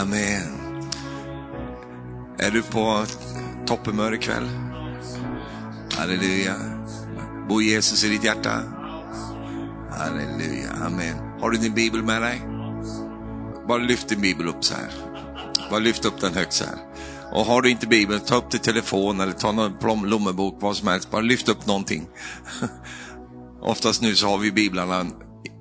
[0.00, 0.42] Amen.
[2.38, 3.04] Är du på
[3.66, 4.48] topphumör ikväll?
[5.92, 6.54] Halleluja.
[7.48, 8.62] Bor Jesus i ditt hjärta?
[9.90, 11.16] Halleluja, amen.
[11.40, 12.42] Har du din bibel med dig?
[13.68, 14.90] Bara lyft din bibel upp så här.
[15.70, 16.78] Bara lyft upp den högt så här.
[17.32, 20.88] Och har du inte bibeln, ta upp din telefon eller ta någon lommebok, vad som
[20.88, 21.10] helst.
[21.10, 22.06] Bara lyft upp någonting.
[23.62, 25.06] Oftast nu så har vi biblarna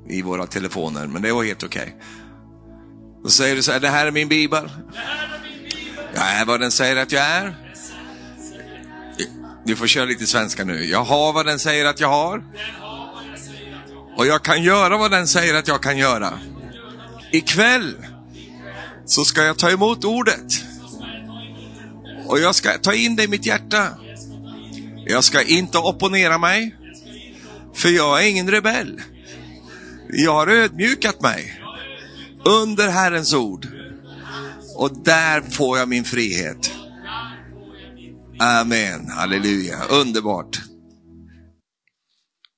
[0.09, 1.81] i våra telefoner, men det var helt okej.
[1.81, 2.22] Okay.
[3.23, 4.69] Då säger du så här, det här är min bibel.
[6.13, 7.55] Jag är vad den säger att jag är.
[9.65, 10.85] Du får köra lite svenska nu.
[10.85, 12.43] Jag har vad den säger att jag har.
[14.17, 16.39] Och jag kan göra vad den säger att jag kan göra.
[17.31, 17.95] Ikväll
[19.05, 20.53] så ska jag ta emot ordet.
[22.25, 23.87] Och jag ska ta in det i mitt hjärta.
[25.05, 26.75] Jag ska inte opponera mig.
[27.73, 29.01] För jag är ingen rebell.
[30.09, 31.62] Jag har ödmjukat mig
[32.45, 33.67] under Herrens ord.
[34.75, 36.71] Och där får jag min frihet.
[38.39, 40.61] Amen, halleluja, underbart.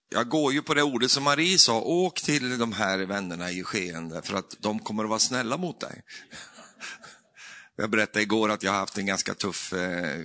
[0.10, 3.64] Jag går ju på det ordet som Marie sa, åk till de här vännerna i
[3.64, 6.02] skeende för att de kommer att vara snälla mot dig.
[7.78, 10.22] Jag berättade igår att jag har haft en ganska tuff eh,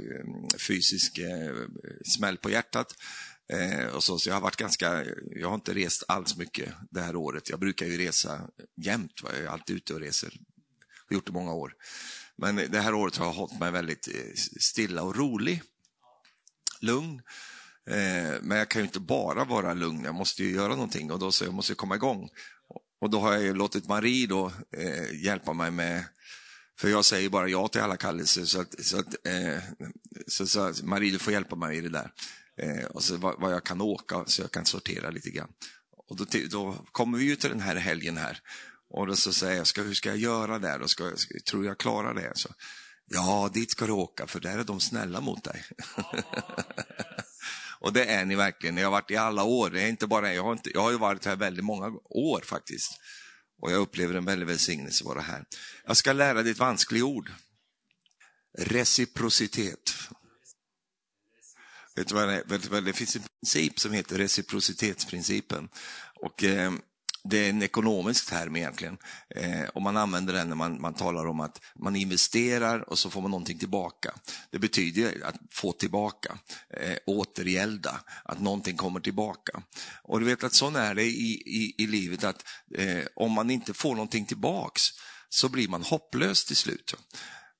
[0.68, 1.54] fysisk eh,
[2.16, 2.94] smäll på hjärtat.
[3.52, 7.00] Eh, och så, så jag har varit ganska, jag har inte rest alls mycket det
[7.00, 7.50] här året.
[7.50, 8.40] Jag brukar ju resa
[8.76, 10.32] jämt, jag är alltid ute och reser.
[10.32, 11.74] Jag har gjort det många år.
[12.36, 15.62] Men det här året har jag hållit mig väldigt eh, stilla och rolig.
[16.80, 17.22] Lugn.
[17.86, 21.18] Eh, men jag kan ju inte bara vara lugn, jag måste ju göra någonting och
[21.18, 22.28] då så jag måste komma igång.
[23.00, 26.04] Och då har jag låtit Marie då eh, hjälpa mig med
[26.78, 29.62] för jag säger bara ja till alla kallelser, så, att, så, att, eh,
[30.26, 32.12] så, så Marie du får hjälpa mig i det där.
[32.62, 35.52] Eh, och så vad, vad, jag kan åka, så jag kan sortera lite grann.
[36.08, 38.40] Och då, då kommer vi ju till den här helgen här.
[38.90, 40.80] Och då så säger jag, ska, hur ska jag göra där?
[40.82, 42.32] Och ska, ska, tror jag klarar det?
[42.34, 42.48] Så,
[43.06, 45.64] ja, dit ska du åka, för där är de snälla mot dig.
[47.80, 49.70] och det är ni verkligen, ni har varit i alla år.
[49.70, 52.40] Det är inte bara, jag, har inte, jag har ju varit här väldigt många år
[52.44, 52.92] faktiskt.
[53.62, 55.44] Och jag upplever en väldig välsignelse att vara här.
[55.86, 57.32] Jag ska lära dig ett vanskligt ord.
[58.58, 59.92] Reciprocitet.
[62.00, 62.42] Vet du vad det.
[62.46, 65.68] Vet du vad det finns en princip som heter reciprocitetsprincipen.
[66.20, 66.72] Och, eh,
[67.24, 68.98] det är en ekonomisk term egentligen.
[69.36, 73.10] Eh, och man använder den när man, man talar om att man investerar och så
[73.10, 74.14] får man någonting tillbaka.
[74.50, 76.38] Det betyder att få tillbaka,
[76.80, 79.62] eh, återgälda, att någonting kommer tillbaka.
[80.02, 82.44] Och du vet att så är det i, i, i livet att
[82.74, 84.82] eh, om man inte får någonting tillbaks
[85.28, 86.94] så blir man hopplös till slut.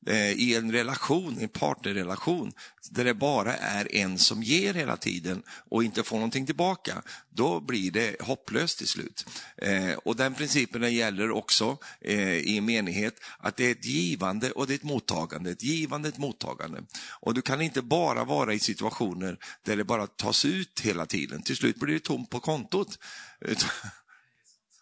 [0.06, 2.53] Eh, I en relation, en partnerrelation,
[2.91, 7.61] där det bara är en som ger hela tiden och inte får någonting tillbaka, då
[7.61, 9.27] blir det hopplöst till slut.
[9.56, 14.50] Eh, och den principen gäller också eh, i en menighet, att det är ett givande
[14.50, 16.83] och det är ett mottagande, ett givande och ett mottagande.
[17.21, 21.43] Och du kan inte bara vara i situationer där det bara tas ut hela tiden,
[21.43, 22.99] till slut blir det tomt på kontot.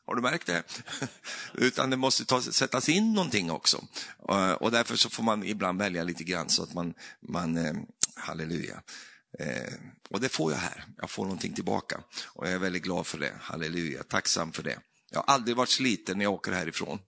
[0.08, 0.62] Har du märkt det?
[1.54, 3.84] Utan det måste ta, sättas in någonting också.
[4.28, 6.94] Eh, och därför så får man ibland välja lite grann så att man,
[7.28, 7.74] man eh,
[8.14, 8.82] halleluja.
[9.38, 9.74] Eh,
[10.10, 12.00] och det får jag här, jag får någonting tillbaka.
[12.26, 14.78] Och jag är väldigt glad för det, halleluja, tacksam för det.
[15.10, 16.98] Jag har aldrig varit sliten när jag åker härifrån.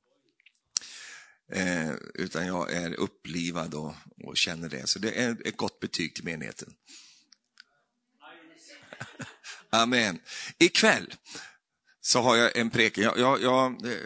[1.52, 3.94] Eh, utan jag är upplivad och,
[4.24, 4.88] och känner det.
[4.88, 6.72] Så det är ett gott betyg till menigheten.
[9.70, 10.20] Amen.
[10.58, 11.14] Ikväll
[12.00, 13.04] så har jag en preken.
[13.04, 13.98] Jag, jag, jag, eh,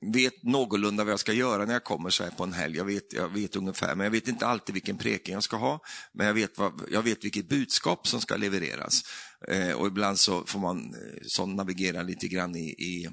[0.00, 2.76] vet någorlunda vad jag ska göra när jag kommer så här på en helg.
[2.76, 5.80] Jag vet, jag vet ungefär, men jag vet inte alltid vilken preken jag ska ha.
[6.12, 9.02] Men jag vet, vad, jag vet vilket budskap som ska levereras.
[9.48, 13.08] Eh, och ibland så får man eh, så navigera lite grann i, i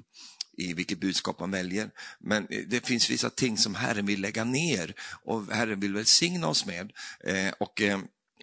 [0.59, 1.89] i vilket budskap man väljer.
[2.19, 4.93] Men eh, det finns vissa ting som Herren vill lägga ner
[5.25, 6.91] och Herren vill välsigna oss med.
[7.23, 7.99] Eh, och eh,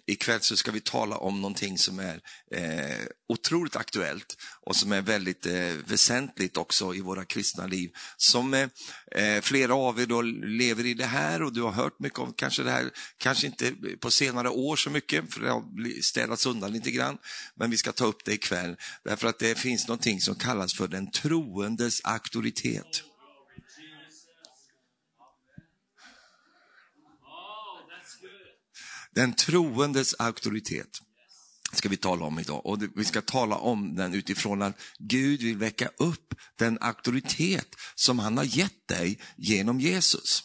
[0.07, 5.01] ikväll så ska vi tala om någonting som är eh, otroligt aktuellt och som är
[5.01, 7.91] väldigt eh, väsentligt också i våra kristna liv.
[8.17, 8.67] Som eh,
[9.11, 12.33] eh, flera av er då lever i det här och du har hört mycket om
[12.33, 16.71] kanske det här, kanske inte på senare år så mycket, för det har städats undan
[16.71, 17.17] lite grann.
[17.55, 20.87] Men vi ska ta upp det ikväll, därför att det finns någonting som kallas för
[20.87, 23.03] den troendes auktoritet.
[29.17, 31.01] Den troendes auktoritet
[31.73, 32.65] ska vi tala om idag.
[32.65, 38.19] Och vi ska tala om den utifrån att Gud vill väcka upp den auktoritet som
[38.19, 40.43] han har gett dig genom Jesus.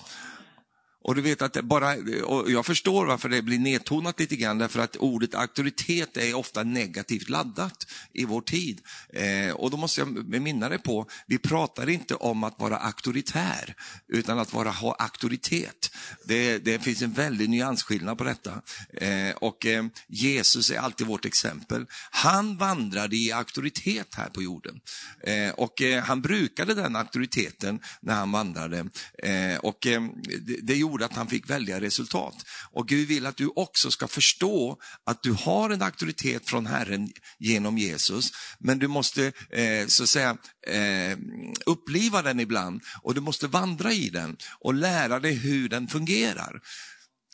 [1.04, 1.94] Och du vet att det bara,
[2.24, 6.62] och jag förstår varför det blir nedtonat lite grann, därför att ordet auktoritet är ofta
[6.62, 8.80] negativt laddat i vår tid.
[9.12, 13.74] Eh, och då måste jag minna dig på, vi pratar inte om att vara auktoritär,
[14.08, 15.90] utan att vara, ha auktoritet.
[16.24, 18.62] Det, det finns en väldig nyansskillnad på detta.
[18.92, 21.86] Eh, och eh, Jesus är alltid vårt exempel.
[22.10, 24.80] Han vandrade i auktoritet här på jorden.
[25.26, 28.86] Eh, och eh, han brukade den auktoriteten när han vandrade.
[29.22, 30.02] Eh, och eh,
[30.40, 32.34] det, det gjorde gjorde att han fick väldiga resultat.
[32.72, 37.12] Och Gud vill att du också ska förstå att du har en auktoritet från Herren
[37.38, 40.36] genom Jesus, men du måste eh, så att säga
[40.66, 41.18] eh,
[41.66, 46.60] uppliva den ibland och du måste vandra i den och lära dig hur den fungerar.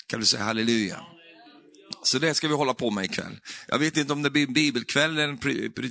[0.07, 1.18] Kan du säga halleluja?
[2.02, 3.40] Så det ska vi hålla på med ikväll.
[3.69, 5.38] Jag vet inte om det blir en bibelkväll eller en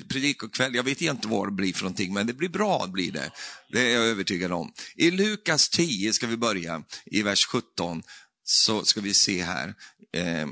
[0.08, 3.32] predikokväll, jag vet inte vad det blir för någonting, men det blir bra, blir det.
[3.72, 4.74] Det är jag övertygad om.
[4.96, 8.04] I Lukas 10 ska vi börja, i vers 17,
[8.44, 9.74] så ska vi se här.
[10.14, 10.48] Eh,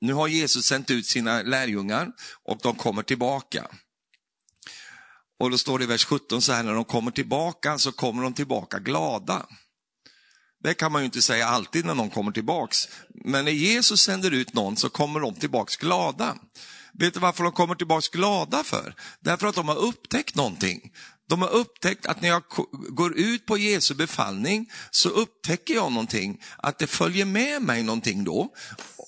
[0.00, 2.12] nu har Jesus sänt ut sina lärjungar
[2.44, 3.68] och de kommer tillbaka.
[5.40, 8.22] Och då står det i vers 17 så här, när de kommer tillbaka så kommer
[8.22, 9.46] de tillbaka glada.
[10.62, 12.88] Det kan man ju inte säga alltid när någon kommer tillbaks.
[13.24, 16.36] Men när Jesus sänder ut någon så kommer de tillbaks glada.
[16.92, 18.94] Vet du varför de kommer tillbaks glada för?
[19.20, 20.92] Därför att de har upptäckt någonting.
[21.28, 22.42] De har upptäckt att när jag
[22.88, 28.24] går ut på Jesu befallning så upptäcker jag någonting, att det följer med mig någonting
[28.24, 28.54] då.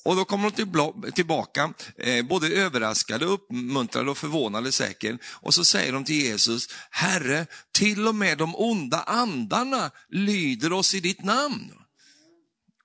[0.04, 5.20] Och då kommer de tillbaka, eh, både överraskade, uppmuntrade och förvånade säkert.
[5.24, 10.94] Och så säger de till Jesus, Herre, till och med de onda andarna lyder oss
[10.94, 11.72] i ditt namn.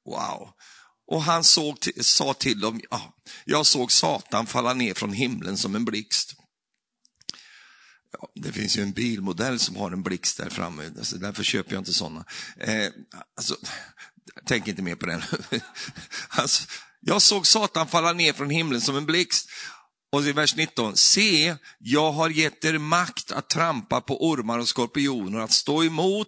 [0.06, 0.50] Wow.
[1.08, 3.14] Och han såg, sa till dem, ja,
[3.46, 6.36] jag såg Satan falla ner från himlen som en blixt.
[8.20, 11.74] Ja, det finns ju en bilmodell som har en blixt där framme, så därför köper
[11.74, 12.26] jag inte sådana.
[12.60, 12.90] Eh,
[13.38, 13.56] alltså,
[14.46, 15.22] tänk inte mer på den.
[16.30, 16.68] alltså,
[17.02, 19.50] jag såg Satan falla ner från himlen som en blixt.
[20.12, 24.68] Och i vers 19, se, jag har gett er makt att trampa på ormar och
[24.68, 26.28] skorpioner, att stå emot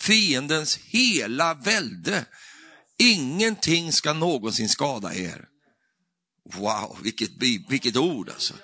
[0.00, 2.24] fiendens hela välde.
[2.98, 5.44] Ingenting ska någonsin skada er.
[6.54, 7.30] Wow, vilket,
[7.68, 8.54] vilket ord alltså.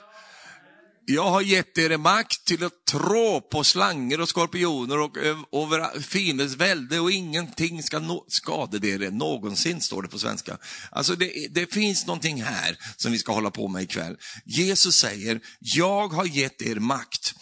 [1.06, 6.00] Jag har gett er makt till att trå på slanger och skorpioner och eh, över
[6.00, 10.58] fiendens välde och ingenting ska no skada er någonsin, står det på svenska.
[10.90, 14.16] Alltså det, det finns någonting här som vi ska hålla på med ikväll.
[14.44, 17.34] Jesus säger, jag har gett er makt.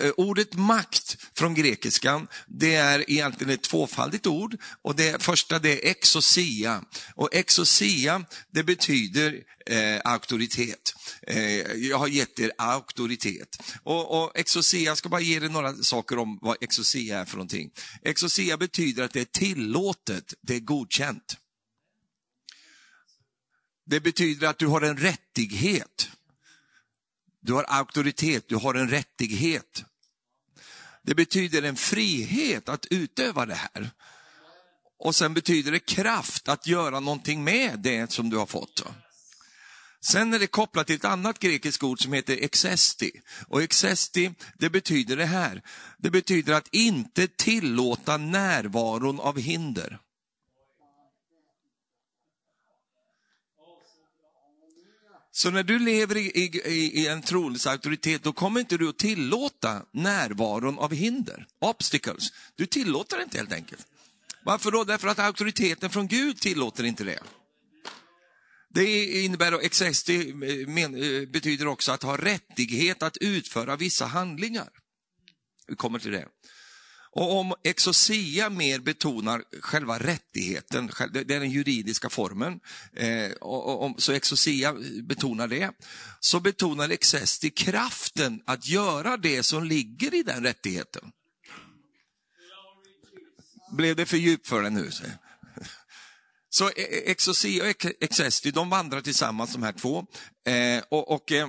[0.00, 4.56] Eh, ordet makt från grekiskan, det är egentligen ett tvåfaldigt ord.
[4.82, 6.84] Och det första det är exosia.
[7.14, 10.94] Och exosia, det betyder eh, auktoritet.
[11.22, 13.62] Eh, jag har gett er auktoritet.
[13.82, 17.36] Och, och exosia, jag ska bara ge er några saker om vad exosia är för
[17.36, 17.70] någonting.
[18.02, 21.36] Exosia betyder att det är tillåtet, det är godkänt.
[23.86, 26.08] Det betyder att du har en rättighet.
[27.40, 29.84] Du har auktoritet, du har en rättighet.
[31.06, 33.90] Det betyder en frihet att utöva det här.
[34.98, 38.82] Och sen betyder det kraft att göra någonting med det som du har fått.
[40.04, 43.10] Sen är det kopplat till ett annat grekiskt ord som heter exesti.
[43.48, 45.62] Och exesti, det betyder det här.
[45.98, 49.98] Det betyder att inte tillåta närvaron av hinder.
[55.36, 58.98] Så när du lever i, i, i en troendes auktoritet, då kommer inte du att
[58.98, 62.32] tillåta närvaron av hinder, obstacles.
[62.56, 63.86] Du tillåter det inte helt enkelt.
[64.44, 64.84] Varför då?
[64.84, 67.18] Därför att auktoriteten från Gud tillåter inte det.
[68.70, 74.68] Det innebär, exesti eh, eh, betyder också att ha rättighet att utföra vissa handlingar.
[75.66, 76.28] Vi kommer till det.
[77.14, 82.60] Och om exosia mer betonar själva rättigheten, det är den juridiska formen,
[82.92, 83.30] eh,
[83.98, 85.70] så exosia betonar det,
[86.20, 91.12] så betonar exesti kraften att göra det som ligger i den rättigheten.
[93.72, 94.90] Blev det för djupt för dig nu?
[96.54, 100.06] Så e-, e- exosia e och exesti, de vandrar tillsammans de här två.
[100.46, 101.48] Eh, och, och eh,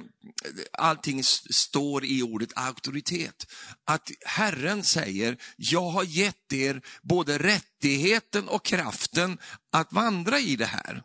[0.71, 3.47] allting står i ordet auktoritet.
[3.85, 9.37] Att Herren säger, jag har gett er både rättigheten och kraften
[9.71, 11.03] att vandra i det här.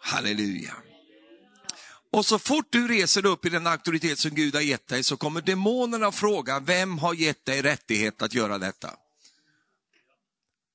[0.00, 0.74] Halleluja.
[2.12, 5.16] Och så fort du reser upp i den auktoritet som Gud har gett dig så
[5.16, 8.90] kommer demonerna fråga, vem har gett dig rättighet att göra detta?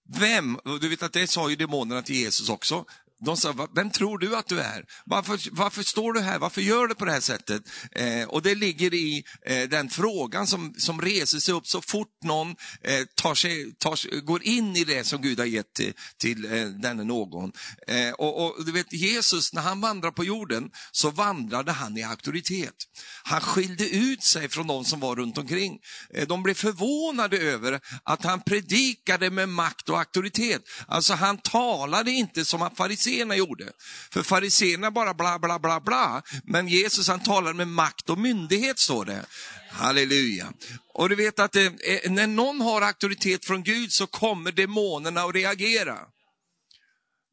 [0.07, 2.85] Vem, du vet att det sa ju demonerna till Jesus också,
[3.19, 4.85] de sa, vem tror du att du är?
[5.05, 6.39] Varför, varför står du här?
[6.39, 7.63] Varför gör du på det här sättet?
[7.91, 12.23] Eh, och det ligger i eh, den frågan som, som reser sig upp så fort
[12.23, 15.93] någon eh, tar sig, tar sig, går in i det som Gud har gett till,
[16.17, 17.51] till eh, denne någon.
[17.87, 22.03] Eh, och, och, du vet, Jesus, när han vandrade på jorden, så vandrade han i
[22.03, 22.75] auktoritet.
[23.23, 25.79] Han skilde ut sig från de som var runt omkring.
[26.13, 30.61] Eh, de blev förvånade över att han predikade med makt och auktoritet.
[30.87, 32.61] Alltså han talade inte som
[33.05, 33.71] fariseerna gjorde.
[34.11, 36.21] För fariseerna bara bla bla bla bla.
[36.43, 39.25] Men Jesus han talade med makt och myndighet står det.
[39.71, 40.53] Halleluja.
[40.93, 45.21] Och du vet att eh, eh när någon har auktoritet från Gud så kommer demonerna
[45.21, 45.97] att reagera.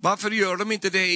[0.02, 1.06] Varför gör de inte det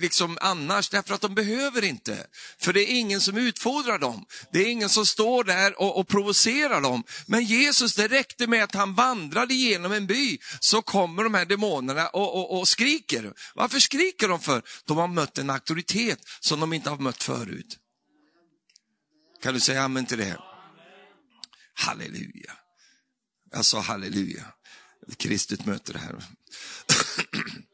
[0.00, 0.88] liksom annars?
[0.88, 2.26] Därför att de behöver inte.
[2.58, 4.26] För det är ingen som utfordrar dem.
[4.52, 7.04] Det är ingen som står där och, och provocerar dem.
[7.26, 11.44] Men Jesus, det räckte med att han vandrade genom en by, så kommer de här
[11.44, 13.32] demonerna och, och, och skriker.
[13.54, 14.62] Varför skriker de för?
[14.84, 17.78] De har mött en auktoritet som de inte har mött förut.
[19.42, 20.38] Kan du säga amen till det?
[21.74, 22.52] Halleluja.
[23.52, 24.44] Jag sa halleluja.
[25.16, 26.24] Kristet möter det här.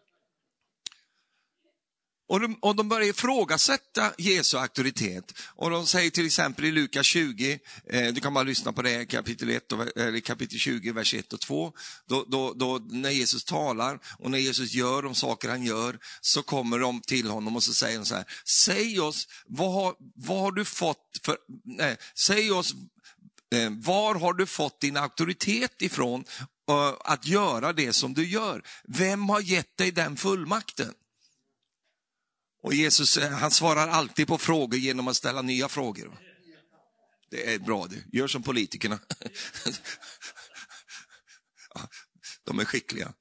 [2.29, 5.33] Och de, och de börjar ifrågasätta Jesu auktoritet.
[5.55, 7.59] Och de säger till exempel i Lukas 20,
[7.91, 11.33] eh, du kan bara lyssna på det, kapitel, 1 och, eller kapitel 20, vers 1
[11.33, 11.73] och 2.
[12.07, 16.43] Då, då, då, när Jesus talar och när Jesus gör de saker han gör, så
[16.43, 20.41] kommer de till honom och så säger de så här, säg oss, vad har, vad
[20.41, 22.75] har du fått för, nej, säg oss,
[23.55, 26.25] eh, var har du fått din auktoritet ifrån
[26.71, 28.63] eh, att göra det som du gör?
[28.89, 30.93] Vem har gett dig den fullmakten?
[32.63, 36.19] Och Jesus eh, han svarar alltid på frågor genom att ställa nya frågor.
[37.31, 38.99] Det är bra det, gör som politikerna.
[42.45, 43.13] De är skickliga.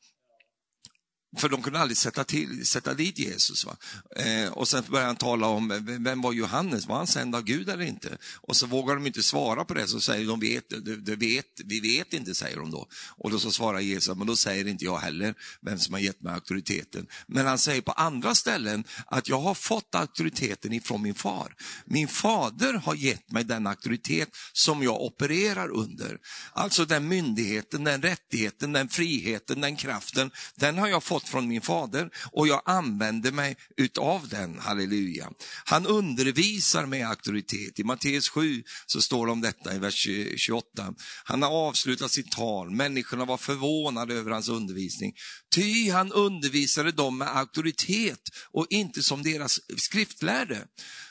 [1.37, 3.65] För de kunde aldrig sätta, till, sätta dit Jesus.
[3.65, 3.75] Va?
[4.15, 7.43] Eh, och sen började han tala om, eh, vem var Johannes, var han sänd av
[7.43, 8.17] Gud eller inte?
[8.35, 11.45] Och så vågar de inte svara på det, så säger de, vet, de, de vet,
[11.65, 12.87] vi vet inte, säger de då.
[13.17, 16.21] Och då så svarar Jesus, men då säger inte jag heller vem som har gett
[16.21, 17.07] mig auktoriteten.
[17.27, 21.55] Men han säger på andra ställen att jag har fått auktoriteten ifrån min far.
[21.85, 26.17] Min fader har gett mig den auktoritet som jag opererar under.
[26.53, 31.47] Alltså den myndigheten, den rättigheten, den friheten, den kraften, den har jag fått fått från
[31.47, 35.29] min fader och jag använder mig utav den, halleluja.
[35.65, 37.79] Han undervisar med auktoritet.
[37.79, 40.93] I Matteus 7 så står det om detta i vers 28.
[41.23, 45.13] Han har avslutat sitt tal, människorna var förvånade över hans undervisning.
[45.55, 50.67] Ty han undervisade dem med auktoritet och inte som deras skriftlärde.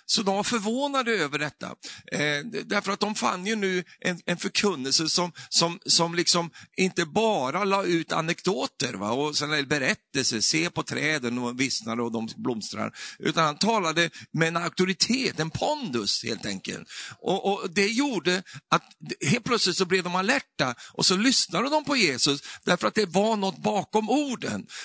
[0.06, 1.66] Så de var förvånade över detta.
[2.12, 7.04] Eh, därför att de fann ju nu en, en förkunnelse som, som, som liksom inte
[7.04, 9.10] bara la ut anekdoter va?
[9.10, 12.96] och sådana berättelser, se på träden, och vissnar och de blomstrar.
[13.18, 16.88] Utan han talade med en auktoritet, en pondus helt enkelt.
[17.18, 18.84] Och, och Det gjorde att
[19.26, 23.06] helt plötsligt så blev de alerta och så lyssnade de på Jesus därför att det
[23.06, 24.33] var något bakom orden.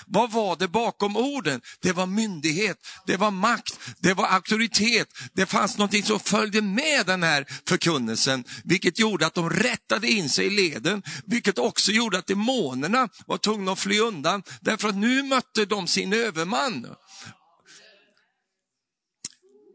[0.07, 1.61] Vad var det bakom orden?
[1.81, 7.05] Det var myndighet, det var makt, det var auktoritet, det fanns någonting som följde med
[7.05, 12.17] den här förkunnelsen, vilket gjorde att de rättade in sig i leden, vilket också gjorde
[12.17, 16.87] att demonerna var tvungna att fly undan, därför att nu mötte de sin överman.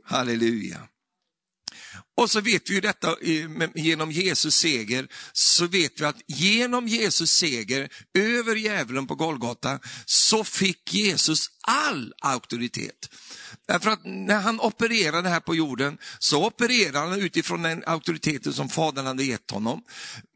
[0.06, 0.88] Halleluja.
[2.16, 3.16] Och så vet vi ju detta
[3.74, 10.44] genom Jesus seger, så vet vi att genom Jesus seger över djävulen på Golgata så
[10.44, 13.10] fick Jesus all auktoritet.
[13.66, 18.68] Därför att när han opererade här på jorden så opererade han utifrån den auktoriteten som
[18.68, 19.82] Fadern hade gett honom.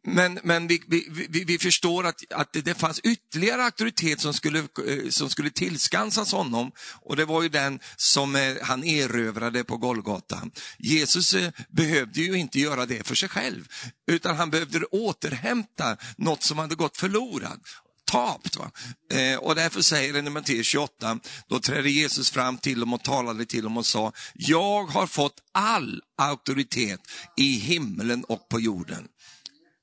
[0.06, 0.80] Men, men vi,
[1.28, 6.32] vi, vi förstår att, att det fanns ytterligare auktoritet som skulle, eh, som skulle tillskansas
[6.32, 10.42] honom och det var ju den som eh, han erövrade på Golgata.
[10.78, 13.68] Jesus eh, behövde ju inte göra det för sig själv,
[14.10, 17.60] utan han behövde återhämta något som hade gått förlorat
[18.08, 18.56] tapt.
[18.56, 18.70] Va?
[19.12, 23.02] Eh, och därför säger den i Matteus 28, då trädde Jesus fram till dem och
[23.02, 27.00] talade till dem och sa, jag har fått all auktoritet
[27.36, 29.08] i himlen och på jorden.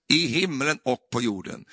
[0.09, 1.65] I himlen och på jorden.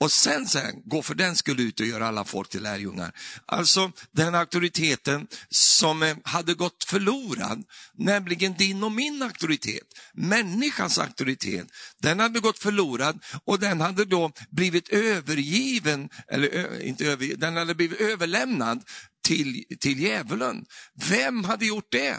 [0.00, 3.12] Och sen, sen gå för den skulle ut och göra alla folk till lärjungar.
[3.46, 7.64] Alltså den auktoriteten som eh, hade gått förlorad,
[7.94, 11.66] nämligen din och min auktoritet, människans auktoritet,
[12.02, 17.74] den hade gått förlorad och den hade då blivit övergiven, eller inte övergiven, den hade
[17.74, 18.82] blivit överlämnad
[19.24, 20.64] till, till djävulen.
[21.08, 22.16] Vem hade gjort det?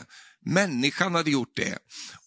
[0.50, 1.78] Människan hade gjort det.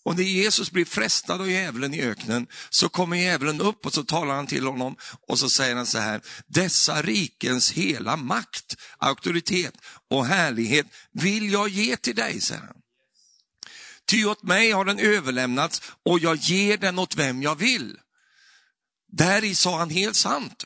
[0.05, 4.05] Och när Jesus blir frestad av djävulen i öknen så kommer djävulen upp och så
[4.05, 4.97] talar han till honom
[5.29, 9.75] och så säger han så här, dessa rikens hela makt, auktoritet
[10.11, 12.77] och härlighet vill jag ge till dig, säger han.
[14.07, 17.99] Ty åt mig har den överlämnats och jag ger den åt vem jag vill.
[19.13, 20.65] Där i sa han helt sant.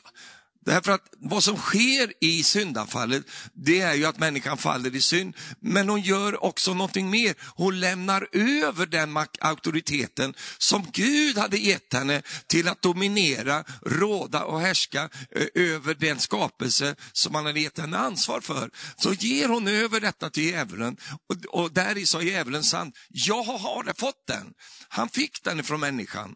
[0.67, 5.35] Därför att vad som sker i syndafallet, det är ju att människan faller i synd.
[5.59, 7.35] Men hon gör också någonting mer.
[7.55, 14.61] Hon lämnar över den auktoriteten som Gud hade gett henne till att dominera, råda och
[14.61, 18.69] härska eh, över den skapelse som han hade gett henne ansvar för.
[18.97, 20.97] Så ger hon över detta till djävulen
[21.29, 24.53] och, och där i sa djävulen sant, jag har fått den.
[24.89, 26.35] Han fick den ifrån människan.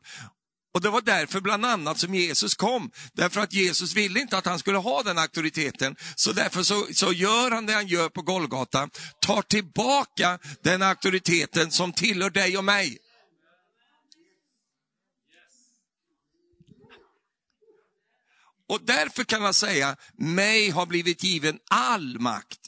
[0.73, 2.91] Och det var därför bland annat som Jesus kom.
[3.13, 5.95] Därför att Jesus ville inte att han skulle ha den auktoriteten.
[6.15, 8.89] Så därför så, så gör han det han gör på Golgata.
[9.21, 12.97] Tar tillbaka den auktoriteten som tillhör dig och mig.
[18.67, 22.60] Och därför kan han säga, mig har blivit given all makt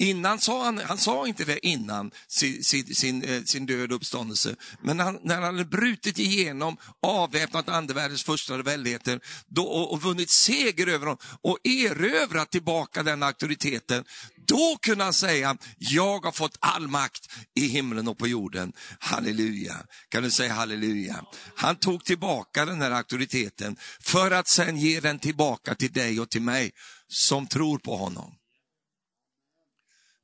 [0.00, 4.56] Innan sa han, han sa inte det innan sin, sin, sin, sin död och uppståndelse,
[4.82, 10.30] men han, när han hade brutit igenom, avväpnat andevärldens första väldigheter då, och, och vunnit
[10.30, 14.04] seger över dem och erövrat tillbaka den auktoriteten,
[14.46, 18.72] då kunde han säga, jag har fått all makt i himlen och på jorden.
[18.98, 19.76] Halleluja.
[20.08, 21.24] Kan du säga halleluja?
[21.56, 26.30] Han tog tillbaka den här auktoriteten för att sen ge den tillbaka till dig och
[26.30, 26.72] till mig
[27.08, 28.37] som tror på honom.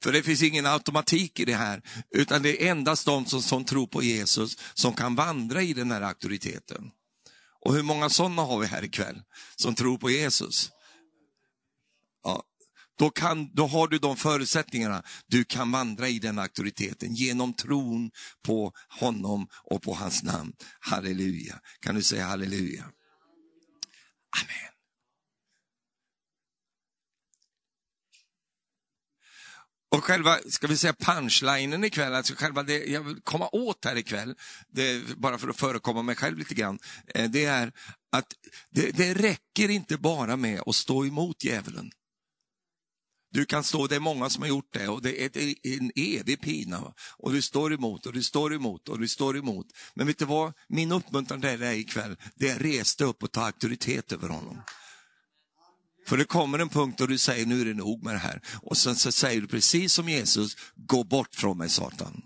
[0.04, 3.64] För det finns ingen automatik i det här, utan det är endast de som, som
[3.64, 6.90] tror på Jesus som kan vandra i den här auktoriteten.
[7.64, 9.22] Och hur många sådana har vi här ikväll
[9.56, 10.70] som tror på Jesus?
[12.24, 12.42] Ja,
[12.98, 15.02] då, kan, då har du de förutsättningarna.
[15.26, 18.10] Du kan vandra i den auktoriteten genom tron
[18.42, 20.52] på honom och på hans namn.
[20.80, 21.60] Halleluja.
[21.80, 22.82] Kan du säga halleluja?
[24.42, 24.73] Amen.
[29.94, 33.96] Och själva, ska vi säga punchlinen ikväll, alltså själva det jag vill komma åt här
[33.96, 34.34] ikväll,
[34.68, 36.78] det, bara för att förekomma mig själv lite grann,
[37.14, 37.72] eh, det är
[38.12, 38.34] att
[38.70, 41.90] det, det räcker inte bara med att stå emot djävulen.
[43.32, 46.40] Du kan stå, det är många som har gjort det och det är en evig
[46.40, 46.94] pina.
[47.18, 49.66] Och du står emot och du står emot och du står emot.
[49.94, 53.44] Men vet du vad, min uppmuntran till dig ikväll, det är resta upp och ta
[53.44, 54.62] auktoritet över honom.
[56.06, 58.40] För det kommer en punkt då du säger, nu är det nog med det här.
[58.62, 62.22] Och sen så säger du precis som Jesus, gå bort från mig Satan.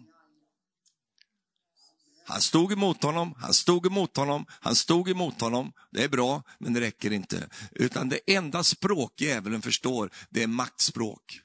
[2.28, 5.72] Han stod emot honom, han stod emot honom, han stod emot honom.
[5.92, 7.48] Det är bra, men det räcker inte.
[7.70, 11.40] Utan det enda språk djävulen förstår, det är maktspråk.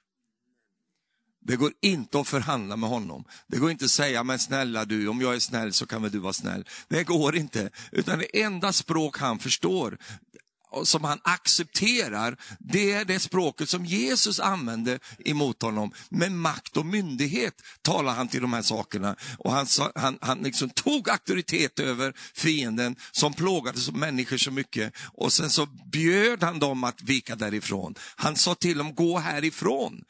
[1.45, 3.23] Det går inte att förhandla med honom.
[3.47, 6.11] Det går inte att säga, men snälla du, om jag är snäll så kan väl
[6.11, 6.65] du vara snäll.
[6.87, 7.69] Det går inte.
[7.91, 9.97] Utan det enda språk han förstår,
[10.83, 15.91] som han accepterar, det är det språket som Jesus använde emot honom.
[16.09, 19.15] Med makt och myndighet talar han till de här sakerna.
[19.37, 24.93] Och han, han, han liksom tog auktoritet över fienden som plågade människor så mycket.
[25.13, 27.95] Och sen så bjöd han dem att vika därifrån.
[28.15, 30.03] Han sa till dem, gå härifrån.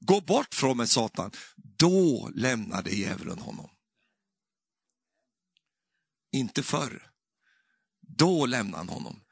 [0.00, 1.30] Gå bort från mig Satan.
[1.56, 3.70] Då lämnade djävulen honom.
[6.32, 7.10] Inte förr.
[8.00, 9.23] Då lämnade han honom.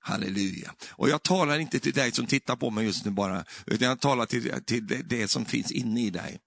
[0.00, 0.74] Halleluja.
[0.90, 4.00] Och jag talar inte till dig som tittar på mig just nu bara, utan jag
[4.00, 6.38] talar till, till det, det som finns inne i dig.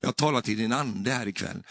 [0.00, 1.62] Jag talar till din ande här ikväll.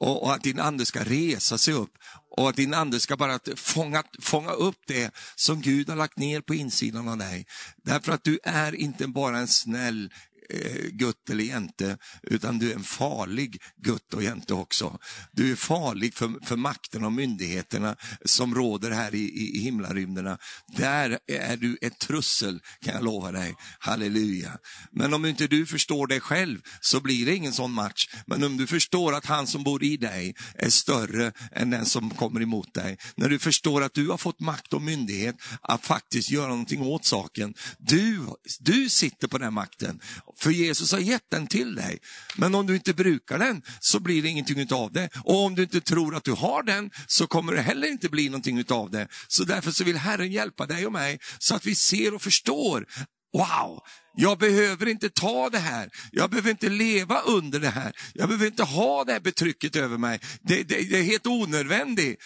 [0.00, 1.92] Och, och att din ande ska resa sig upp
[2.36, 6.40] och att din ande ska bara fånga, fånga upp det som Gud har lagt ner
[6.40, 7.46] på insidan av dig.
[7.76, 10.10] Därför att du är inte bara en snäll
[10.50, 14.98] Eh, gutt eller jänte, utan du är en farlig gutt och jänte också.
[15.32, 20.38] Du är farlig för, för makten och myndigheterna som råder här i, i, i himlarymderna.
[20.76, 23.54] Där är du ett trussel, kan jag lova dig.
[23.78, 24.58] Halleluja.
[24.92, 28.08] Men om inte du förstår dig själv så blir det ingen sån match.
[28.26, 32.10] Men om du förstår att han som bor i dig är större än den som
[32.10, 32.98] kommer emot dig.
[33.16, 37.04] När du förstår att du har fått makt och myndighet att faktiskt göra någonting åt
[37.04, 37.54] saken.
[37.78, 38.20] Du,
[38.60, 40.00] du sitter på den makten
[40.38, 41.98] för Jesus har gett den till dig.
[42.36, 45.08] Men om du inte brukar den så blir det ingenting av det.
[45.24, 48.28] Och om du inte tror att du har den så kommer det heller inte bli
[48.28, 49.08] någonting av det.
[49.28, 52.86] Så därför så vill Herren hjälpa dig och mig så att vi ser och förstår.
[53.32, 53.80] Wow,
[54.16, 55.90] jag behöver inte ta det här.
[56.12, 57.92] Jag behöver inte leva under det här.
[58.14, 60.20] Jag behöver inte ha det här betrycket över mig.
[60.42, 62.20] Det, det, det är helt onödvändigt.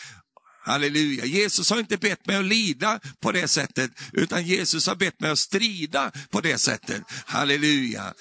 [0.68, 1.24] Halleluja.
[1.24, 5.30] Jesus har inte bett mig att lida på det sättet, utan Jesus har bett mig
[5.30, 7.02] att strida på det sättet.
[7.26, 8.14] Halleluja.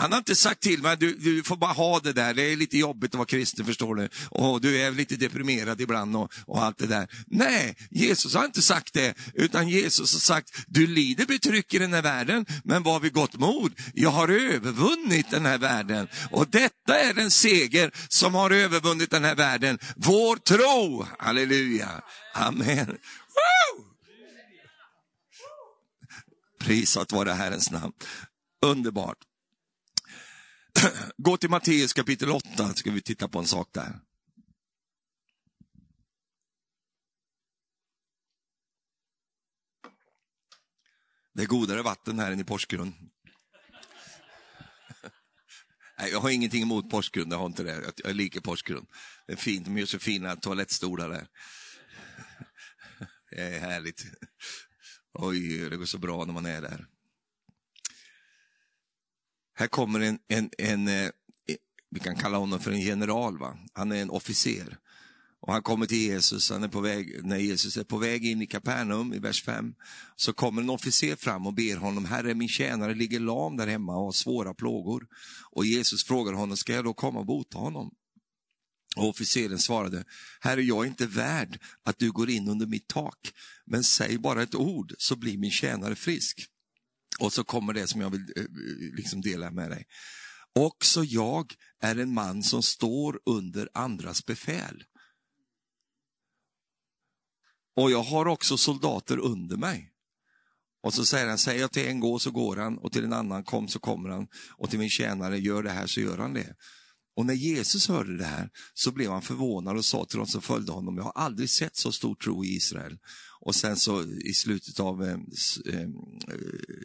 [0.00, 2.56] Han har inte sagt till mig, du, du får bara ha det där, det är
[2.56, 4.08] lite jobbigt att vara kristen förstår du.
[4.30, 7.08] Och du är lite deprimerad ibland och, och allt det där.
[7.26, 11.92] Nej, Jesus har inte sagt det, utan Jesus har sagt, du lider betryck i den
[11.92, 13.72] här världen, men var vid gott mod.
[13.94, 16.08] Jag har övervunnit den här världen.
[16.30, 19.78] Och detta är den seger som har övervunnit den här världen.
[19.96, 21.06] Vår tro.
[21.18, 22.02] Halleluja.
[22.34, 22.86] Amen.
[22.86, 23.84] Woo!
[26.60, 27.92] Prisat vare Herrens namn.
[28.62, 29.29] Underbart.
[31.16, 34.00] Gå till Matteus kapitel 8, så ska vi titta på en sak där.
[41.34, 42.94] Det är godare vatten här än i Porsgrunn.
[45.98, 47.92] Nej, jag har ingenting emot Porsgrunn, jag har inte det.
[47.96, 48.86] Jag liker Porsgrunn.
[49.26, 51.26] Det är fint, de gör så fina toalettstolar där.
[53.30, 54.04] Det är härligt.
[55.12, 56.86] Oj, det går så bra när man är där.
[59.60, 61.06] Här kommer en, en, en, eh,
[61.48, 61.56] e,
[61.90, 63.58] vi kan kalla honom för en general, va?
[63.72, 64.78] han är en officer.
[65.40, 68.42] Och han kommer till Jesus, han är på väg, när Jesus är på väg in
[68.42, 69.74] i Kapernaum i vers 5,
[70.16, 73.96] så kommer en officer fram och ber honom, Herre min tjänare ligger lam där hemma
[73.96, 75.06] och har svåra plågor.
[75.50, 77.90] Och Jesus frågar honom, ska jag då komma och bota honom?
[78.96, 80.04] Och officeren svarade,
[80.40, 83.32] Herre jag är inte värd att du går in under mitt tak,
[83.66, 86.49] men säg bara ett ord så blir min tjänare frisk.
[87.20, 88.44] Och så kommer det som jag vill eh,
[88.96, 89.86] liksom dela med dig.
[90.58, 94.84] Också jag är en man som står under andras befäl.
[97.76, 99.92] Och jag har också soldater under mig.
[100.82, 103.12] Och så säger han, säger jag till en gå så går han och till en
[103.12, 106.34] annan kom så kommer han och till min tjänare gör det här så gör han
[106.34, 106.54] det.
[107.20, 110.42] Och när Jesus hörde det här så blev han förvånad och sa till de som
[110.42, 112.98] följde honom, jag har aldrig sett så stor tro i Israel.
[113.40, 115.18] Och sen så i slutet av eh,
[115.66, 115.88] eh, eh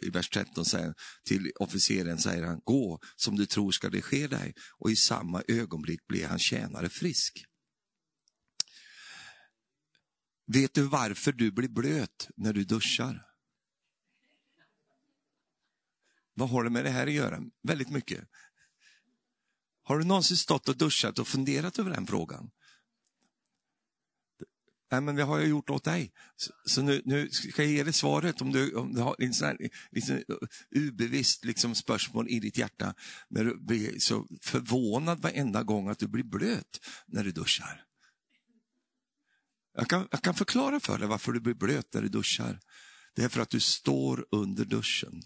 [0.02, 0.94] i vers 13 säger
[1.24, 4.54] till officeren säger han, gå som du tror ska det ske dig.
[4.78, 7.44] Och i samma ögonblick blir han tjänare frisk.
[10.46, 13.22] Vet du varför du blir blöt när du duschar?
[16.34, 17.40] Vad har det med det här att göra?
[17.62, 18.24] Väldigt mycket.
[19.86, 22.50] Har du någonsin stått och duschat och funderat över den frågan?
[24.90, 26.12] Nej, men det har jag gjort åt dig.
[26.36, 29.34] Så, så nu, nu, ska jag ge dig svaret om du, om du har en
[29.34, 29.58] sån här
[29.90, 30.22] liksom,
[30.70, 32.94] ubevisst liksom, spörsmål i ditt hjärta.
[33.28, 37.84] När du blir så förvånad varenda gång att du blir blöt när du duschar.
[39.74, 42.60] Jag kan, jag kan förklara för dig varför du blir blöt när du duschar.
[43.14, 45.22] Det är för att du står under duschen.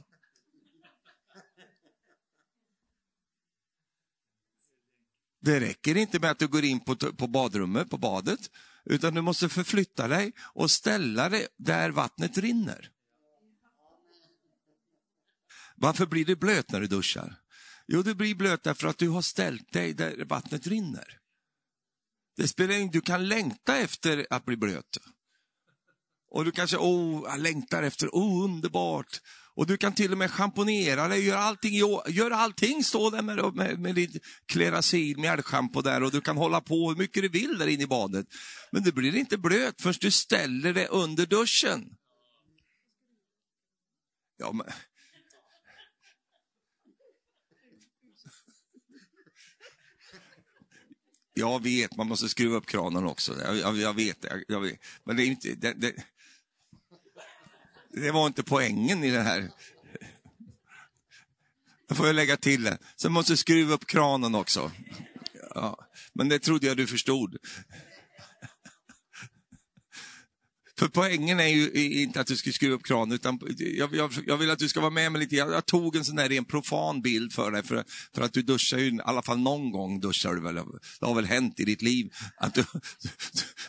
[5.40, 8.50] Det räcker inte med att du går in på, på badrummet, på badet,
[8.84, 12.90] utan du måste förflytta dig och ställa dig där vattnet rinner.
[15.76, 17.36] Varför blir du blöt när du duschar?
[17.86, 21.18] Jo, du blir blöt därför att du har ställt dig där vattnet rinner.
[22.36, 24.98] Det spelar ingen du kan längta efter att bli blöt.
[26.30, 29.20] Och du kanske, åh, jag längtar efter, åh, underbart.
[29.54, 31.74] Och du kan till och med schamponera dig, göra allting,
[32.06, 36.60] gör allting, stå där med, med, med ditt Klerasil mjällschampo där och du kan hålla
[36.60, 38.26] på hur mycket du vill där inne i badet.
[38.70, 41.96] Men du blir inte blöt förrän du ställer dig under duschen.
[44.36, 44.66] Ja, men...
[51.34, 53.40] Jag vet, man måste skruva upp kranen också.
[53.42, 54.80] Jag, jag, jag vet, jag, jag, vet.
[55.04, 55.54] Men det är inte...
[55.54, 55.94] Det, det,
[57.92, 59.50] det var inte poängen i det här.
[61.88, 62.78] Då får jag lägga till det.
[62.96, 64.72] Sen måste jag skruva upp kranen också.
[65.54, 65.78] Ja,
[66.12, 67.36] men det trodde jag du förstod.
[70.80, 71.70] För poängen är ju
[72.02, 74.80] inte att du ska skruva upp kranen, utan jag, jag, jag, vill att du ska
[74.80, 75.36] vara med mig lite.
[75.36, 78.42] Jag, jag tog en sån där ren profan bild för dig, för, för att du
[78.42, 80.54] duschar ju, i alla fall någon gång duschar du väl.
[81.00, 82.64] Det har väl hänt i ditt liv att du,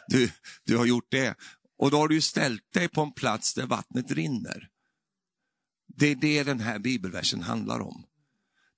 [0.08, 0.32] du,
[0.66, 1.36] du har gjort det.
[1.82, 4.70] Och då har du ställt dig på en plats där vattnet rinner.
[5.88, 8.06] Det är det den här bibelversen handlar om.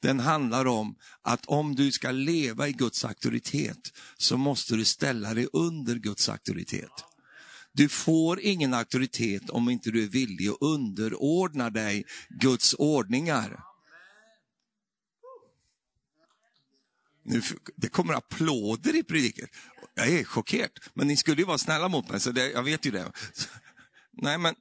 [0.02, 5.34] Den handlar om att om du ska leva i Guds auktoritet så måste du ställa
[5.34, 6.92] dig under Guds auktoritet.
[7.72, 13.64] Du får ingen auktoritet om inte du är villig att underordna dig Guds ordningar.
[17.24, 17.42] Nu,
[17.76, 19.48] det kommer applåder i prediken.
[19.96, 22.86] Jag är chockerad, men ni skulle ju vara snälla mot mig, så det, jag vet
[22.86, 23.12] ju det.
[24.22, 24.56] Nej, men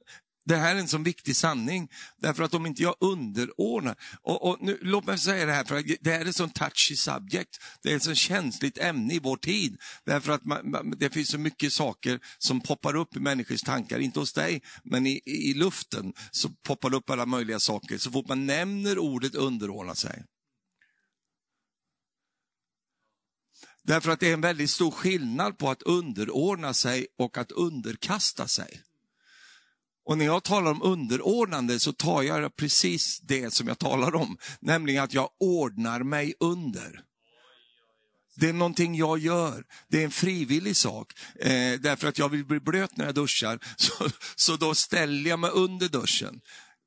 [0.45, 4.57] det här är en sån viktig sanning, därför att om inte jag underordnar, och, och
[4.61, 7.91] nu, låt mig säga det här, för det här är ett sånt touchy subject, det
[7.91, 11.37] är ett så känsligt ämne i vår tid, därför att man, man, det finns så
[11.37, 16.13] mycket saker som poppar upp i människors tankar, inte hos dig, men i, i luften
[16.31, 20.23] så poppar det upp alla möjliga saker, så fort man nämner ordet underordna sig.
[23.83, 28.47] Därför att det är en väldigt stor skillnad på att underordna sig och att underkasta
[28.47, 28.81] sig.
[30.05, 34.37] Och när jag talar om underordnande så tar jag precis det som jag talar om,
[34.59, 37.01] nämligen att jag ordnar mig under.
[38.35, 41.13] Det är någonting jag gör, det är en frivillig sak.
[41.39, 45.39] Eh, därför att jag vill bli blöt när jag duschar, så, så då ställer jag
[45.39, 46.41] mig under duschen.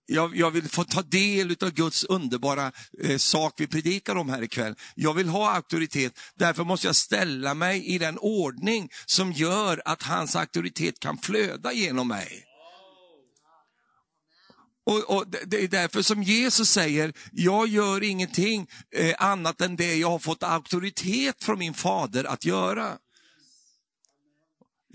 [0.06, 4.42] Jag, jag, vill få ta del av Guds underbara eh, sak vi predikar om här
[4.42, 4.74] ikväll.
[4.94, 10.02] Jag vill ha auktoritet, därför måste jag ställa mig i den ordning som gör att
[10.02, 12.44] hans auktoritet kan flöda genom mig.
[14.86, 18.66] Och, och, Det är därför som Jesus säger, jag gör ingenting
[18.96, 22.98] eh, annat än det jag har fått auktoritet från min fader att göra.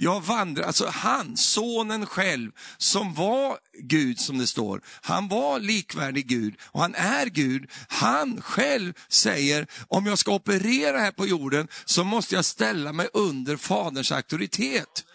[0.03, 4.81] Jag vandrar, alltså han, sonen själv, som var Gud som det står.
[5.01, 7.71] Han var likvärdig Gud och han är Gud.
[7.87, 13.09] Han själv säger, om jag ska operera här på jorden så måste jag ställa mig
[13.13, 15.05] under faderns auktoritet.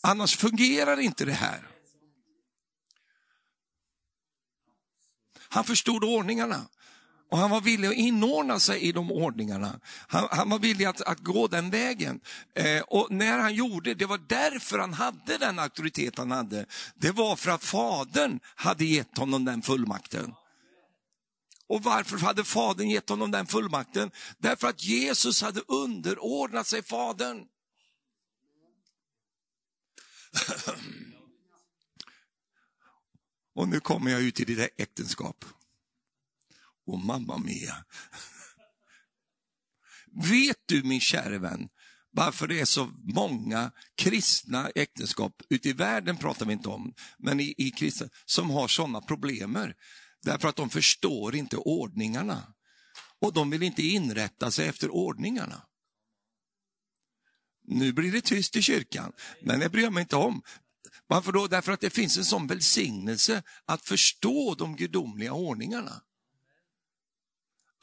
[0.00, 1.68] Annars fungerar inte det här.
[5.48, 6.66] Han förstod ordningarna.
[7.30, 9.80] Och han var villig att inordna sig i de ordningarna.
[10.08, 12.20] Han, han var villig att, att, gå den vägen.
[12.54, 16.66] Eh, och när han gjorde det, var därför han hade den auktoritet han hade.
[16.94, 20.34] Det var för att fadern hade gett honom den fullmakten.
[21.66, 24.10] Och varför hade fadern gett honom den fullmakten?
[24.38, 27.44] Därför att Jesus hade underordnat sig fadern.
[33.54, 35.44] Och nu kommer jag ut i ditt äktenskap.
[36.86, 37.84] Och mamma mia.
[40.30, 41.68] Vet du min käre vän,
[42.10, 47.40] varför det är så många kristna äktenskap, ute i världen pratar vi inte om, men
[47.40, 49.74] i, i kristna, som har sådana problemer.
[50.22, 52.54] Därför att de förstår inte ordningarna.
[53.20, 55.62] Och de vill inte inrätta sig efter ordningarna.
[57.66, 60.42] Nu blir det tyst i kyrkan, men det bryr jag mig inte om.
[61.06, 61.46] Varför då?
[61.46, 66.02] Därför att det finns en sån välsignelse att förstå de gudomliga ordningarna.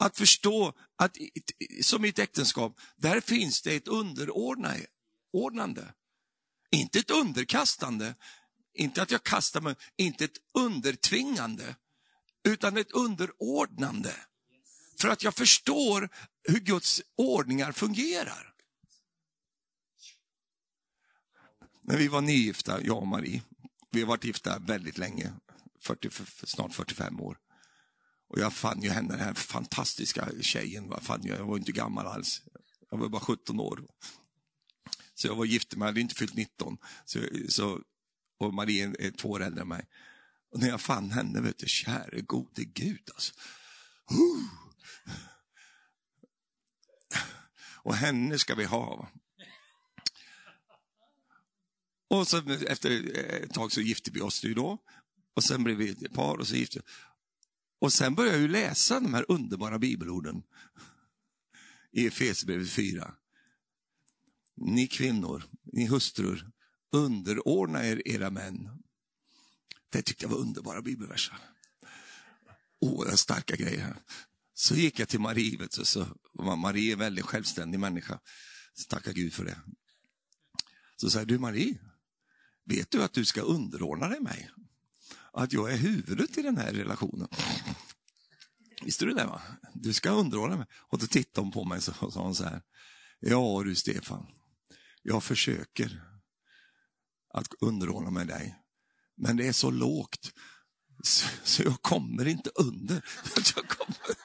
[0.02, 1.16] Att förstå att
[1.82, 5.94] som i ett äktenskap, där finns det ett underordnande.
[6.70, 8.14] Inte ett underkastande,
[8.74, 11.76] inte att jag kastar mig, inte ett undertvingande,
[12.44, 14.14] utan ett underordnande.
[15.00, 16.08] För att jag förstår
[16.48, 18.54] hur Guds ordningar fungerar.
[21.82, 23.42] När vi var nygifta, jag och Marie,
[23.90, 25.32] vi har varit gifta väldigt länge,
[25.80, 26.10] 40,
[26.46, 27.38] snart 45 år.
[28.32, 32.06] Och jag fann ju henne, den här fantastiska tjejen, fann jag, jag var inte gammal
[32.06, 32.42] alls.
[32.90, 33.86] Jag var bara 17 år.
[35.14, 36.78] Så jag var gift, men jag hade inte fyllt 19.
[37.04, 37.18] Så,
[37.48, 37.80] så,
[38.38, 39.86] och Marie är två år äldre än mig.
[40.52, 43.34] Och när jag fann henne, vet du, käre gode Gud alltså.
[44.12, 44.48] Uh.
[47.84, 49.08] Och henne ska vi ha.
[52.08, 54.78] Och så efter ett tag så gifte vi oss ju då.
[55.34, 56.84] Och sen blev vi ett par och så gifte vi
[57.82, 60.42] och sen började jag ju läsa de här underbara bibelorden
[61.92, 63.14] i Efesierbrevet 4.
[64.56, 66.50] Ni kvinnor, ni hustrur,
[66.92, 68.82] underordna er era män.
[69.88, 71.38] Det tyckte jag var underbara bibelverser.
[72.80, 73.96] Oerhört starka grejer.
[74.54, 76.06] Så gick jag till Marie, vet du, så,
[76.56, 78.20] Marie är en väldigt självständig människa.
[78.74, 79.58] Så tacka Gud för det.
[80.96, 81.78] Så sa du Marie,
[82.64, 84.50] vet du att du ska underordna dig mig?
[85.32, 87.28] Att jag är huvudet i den här relationen.
[88.82, 89.24] Visste du det?
[89.24, 89.42] va?
[89.74, 90.66] Du ska underordna mig.
[90.72, 92.62] Och då tittade hon på mig och sa hon så här.
[93.20, 94.26] Ja du Stefan,
[95.02, 96.02] jag försöker
[97.34, 98.58] att underordna mig dig.
[99.16, 100.32] Men det är så lågt
[101.42, 102.94] så jag kommer inte under.
[103.56, 104.16] Jag kommer...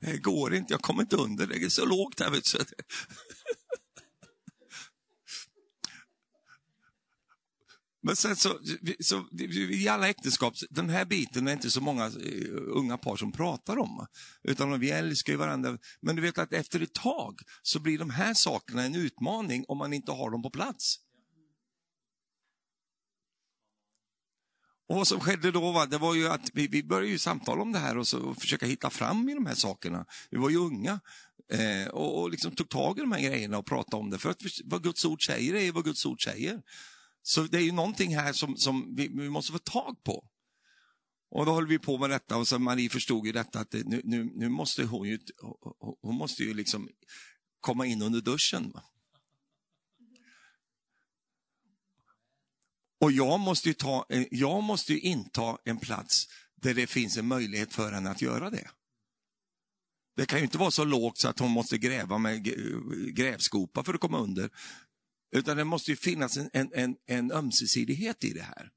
[0.00, 2.30] Det går inte, jag kommer inte under, det är så lågt här.
[2.30, 2.64] Vet du.
[8.06, 8.58] Men sen så,
[9.00, 9.26] så,
[9.70, 12.12] i alla äktenskap, den här biten är inte så många eh,
[12.52, 14.06] unga par som pratar om.
[14.42, 15.78] Utan vi älskar ju varandra.
[16.00, 19.78] Men du vet att efter ett tag så blir de här sakerna en utmaning om
[19.78, 20.98] man inte har dem på plats.
[24.88, 27.62] Och vad som skedde då va, det var ju att vi, vi började ju samtala
[27.62, 30.06] om det här och, så, och försöka hitta fram i de här sakerna.
[30.30, 31.00] Vi var ju unga
[31.52, 34.18] eh, och, och liksom tog tag i de här grejerna och pratade om det.
[34.18, 36.62] För att vad Guds ord säger är vad Guds ord säger.
[37.28, 40.28] Så det är ju någonting här som, som vi, vi, måste få tag på.
[41.30, 43.86] Och då höll vi på med detta och så Marie förstod ju detta att det,
[43.86, 45.18] nu, nu, nu, måste hon ju,
[46.02, 46.88] hon måste ju liksom
[47.60, 48.72] komma in under duschen.
[53.00, 57.16] Och jag måste, ju ta, eh, jag måste ju inta en plats där det finns
[57.16, 58.70] en möjlighet för henne att göra det.
[60.16, 62.44] Det kan ju inte vara så lågt så att hon måste gräva med
[63.16, 64.50] grävskopa för att komma under.
[65.32, 68.70] Utan det måste ju finnas en, en, en, en ömsesidighet i det här.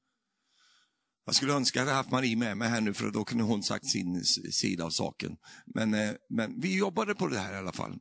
[1.25, 3.43] Jag skulle önska att jag hade haft Marie med mig här nu för då kunde
[3.43, 5.37] hon sagt sin sida av saken.
[5.65, 7.99] Men, eh, men vi jobbade på det här i alla fall.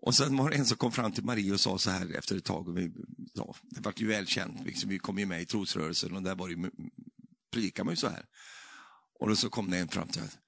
[0.00, 2.36] Och sen var det en som kom fram till Marie och sa så här efter
[2.36, 2.92] ett tag, och vi,
[3.34, 6.48] ja, det var ju välkänt, liksom, vi kom ju med i trosrörelsen och där var
[6.48, 6.70] det,
[7.52, 8.24] predikar man ju så här.
[9.20, 10.38] Och då så kom det en fram till att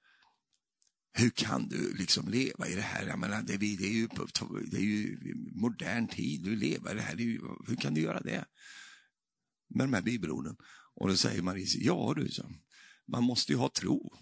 [1.13, 3.07] hur kan du liksom leva i det här?
[3.07, 4.07] Jag menar, det, det, är ju,
[4.71, 5.17] det är ju
[5.55, 7.15] modern tid, du lever i det här.
[7.15, 8.45] Det ju, hur kan du göra det?
[9.69, 10.55] Med de här bibelorden.
[10.95, 12.51] Och då säger Marie, ja du, så,
[13.07, 14.13] man måste ju ha tro.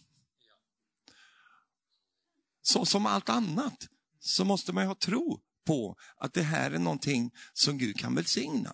[2.62, 3.88] Så som allt annat
[4.20, 8.16] så måste man ju ha tro på att det här är någonting som Gud kan
[8.16, 8.74] välsigna.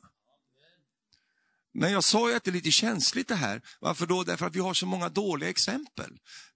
[1.77, 3.61] Men jag sa ju att det är lite känsligt det här.
[3.79, 4.23] Varför då?
[4.23, 6.09] Därför att vi har så många dåliga exempel.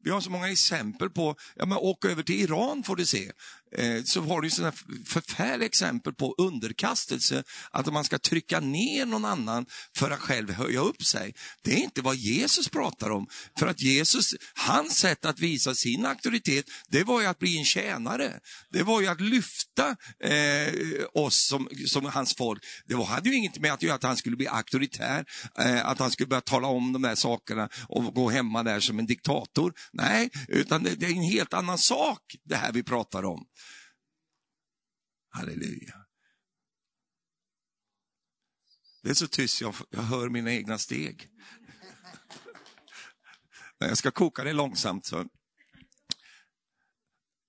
[0.04, 3.32] Vi har så många exempel på, ja men åk över till Iran får du se.
[3.76, 4.74] Eh, så har du sådana
[5.06, 10.80] förfärliga exempel på underkastelse, att man ska trycka ner någon annan för att själv höja
[10.80, 11.34] upp sig.
[11.64, 13.28] Det är inte vad Jesus pratar om.
[13.60, 17.66] För att Jesus, hans sätt att visa sin auktoritet, det var ju att bli en
[17.66, 18.40] tjänare.
[18.70, 20.74] Det var ju att lyfta eh,
[21.14, 22.64] oss som, som hans folk.
[22.86, 25.26] Det hade ju inget med att göra att han skulle bli auktoritär, där,
[25.60, 29.00] eh, att han skulle börja tala om de där sakerna och gå hemma där som
[29.00, 29.74] en diktator.
[29.94, 33.46] Nej, utan det, är en helt annan sak det här vi pratar om.
[35.30, 35.96] Halleluja.
[39.04, 41.28] Det är så tyst, jag, jag hör mina egna steg.
[43.78, 45.26] Jag ska koka det långsamt så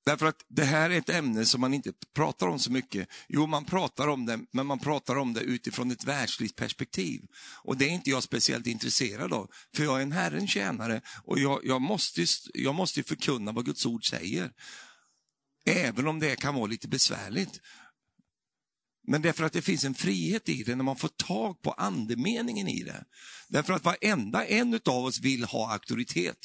[0.05, 3.09] Därför att det här är ett ämne som man inte pratar om så mycket.
[3.29, 7.21] Jo, man pratar om det, men man pratar om det utifrån ett världsligt perspektiv.
[7.65, 11.39] Och det är inte jag speciellt intresserad av, för jag är en Herrens tjänare och
[11.39, 14.51] jag, jag, måste, jag måste förkunna vad Guds ord säger.
[15.65, 17.61] Även om det kan vara lite besvärligt.
[19.09, 22.69] Men därför att det finns en frihet i det när man får tag på andemeningen
[22.69, 23.05] i det.
[23.49, 26.39] Därför att varenda en av oss vill ha auktoritet.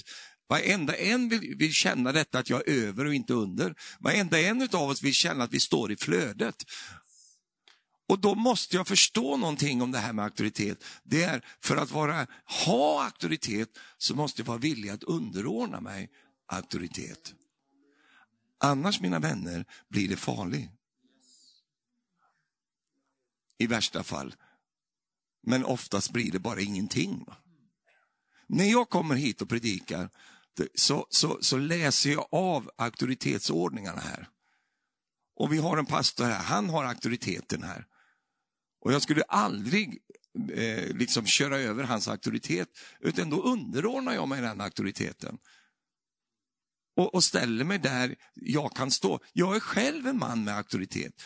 [0.48, 3.76] Varenda en vill, vill känna detta att jag är över och inte under.
[4.00, 6.64] Varenda en av oss vill känna att vi står i flödet.
[8.08, 10.84] Och då måste jag förstå någonting om det här med auktoritet.
[11.04, 12.28] Det är för att vara,
[12.66, 16.10] ha auktoritet så måste jag vara villig att underordna mig
[16.46, 17.34] auktoritet.
[18.58, 20.70] Annars, mina vänner, blir det farligt.
[23.58, 24.36] I värsta fall.
[25.44, 27.26] Men oftast blir det bara ingenting.
[28.48, 30.10] När jag kommer hit och predikar
[30.76, 34.30] så, så, så läser jag av auktoritetsordningarna här.
[35.36, 37.86] Och vi har en pastor här, han har auktoriteten här.
[38.82, 40.00] Och jag skulle aldrig
[40.54, 45.38] eh, liksom köra över hans auktoritet, utan då underordnar jag mig den auktoriteten.
[46.98, 49.20] Och, och ställer mig där jag kan stå.
[49.34, 51.24] Jag är själv en man med auktoritet.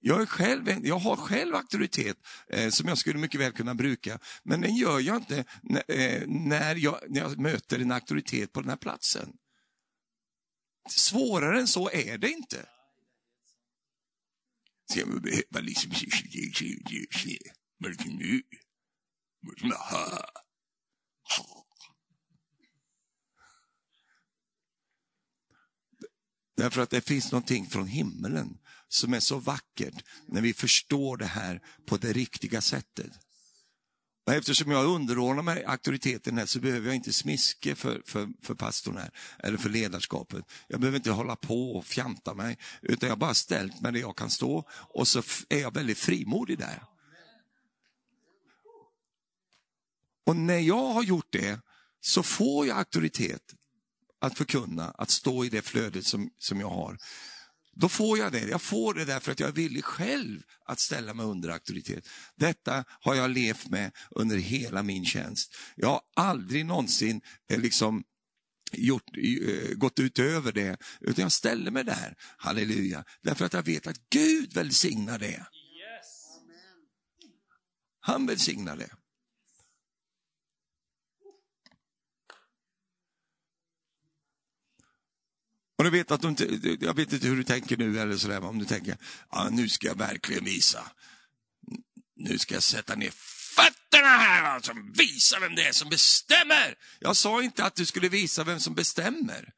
[0.00, 2.16] Jag, är själv, jag har själv auktoritet
[2.48, 5.44] eh, som jag skulle mycket väl kunna bruka, men den gör jag inte
[5.88, 9.32] eh, när, jag, när jag möter en auktoritet på den här platsen.
[10.88, 12.66] Svårare än så är det inte.
[14.94, 15.22] Liksom,
[26.56, 28.58] Därför att det finns någonting från himmelen
[28.92, 33.10] som är så vackert när vi förstår det här på det riktiga sättet.
[34.26, 38.54] Och eftersom jag underordnar mig auktoriteten här så behöver jag inte smiske för, för, för
[38.54, 40.44] pastorn här, eller för ledarskapet.
[40.68, 44.00] Jag behöver inte hålla på och fjanta mig, utan jag har bara ställt mig där
[44.00, 46.84] jag kan stå och så är jag väldigt frimodig där.
[50.26, 51.60] Och när jag har gjort det
[52.00, 53.54] så får jag auktoritet
[54.20, 56.98] att förkunna, att stå i det flödet som, som jag har.
[57.76, 58.48] Då får jag det.
[58.48, 62.08] Jag får det därför att jag är villig själv att ställa mig under auktoritet.
[62.36, 65.56] Detta har jag levt med under hela min tjänst.
[65.76, 68.04] Jag har aldrig någonsin eh, liksom
[68.72, 73.86] gjort, eh, gått utöver det, utan jag ställer mig där, halleluja, därför att jag vet
[73.86, 75.46] att Gud välsignar det.
[78.00, 78.90] Han välsignar det.
[85.80, 88.44] Och du vet att du inte, jag vet inte hur du tänker nu, eller sådär,
[88.44, 88.96] om du tänker,
[89.28, 90.90] ah, nu ska jag verkligen visa.
[92.16, 93.12] Nu ska jag sätta ner
[93.56, 96.74] fötterna här, alltså, visa vem det är som bestämmer.
[96.98, 99.52] Jag sa inte att du skulle visa vem som bestämmer.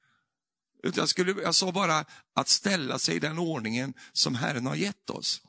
[0.82, 2.04] Utan jag, skulle, jag sa bara
[2.36, 5.42] att ställa sig i den ordningen som Herren har gett oss.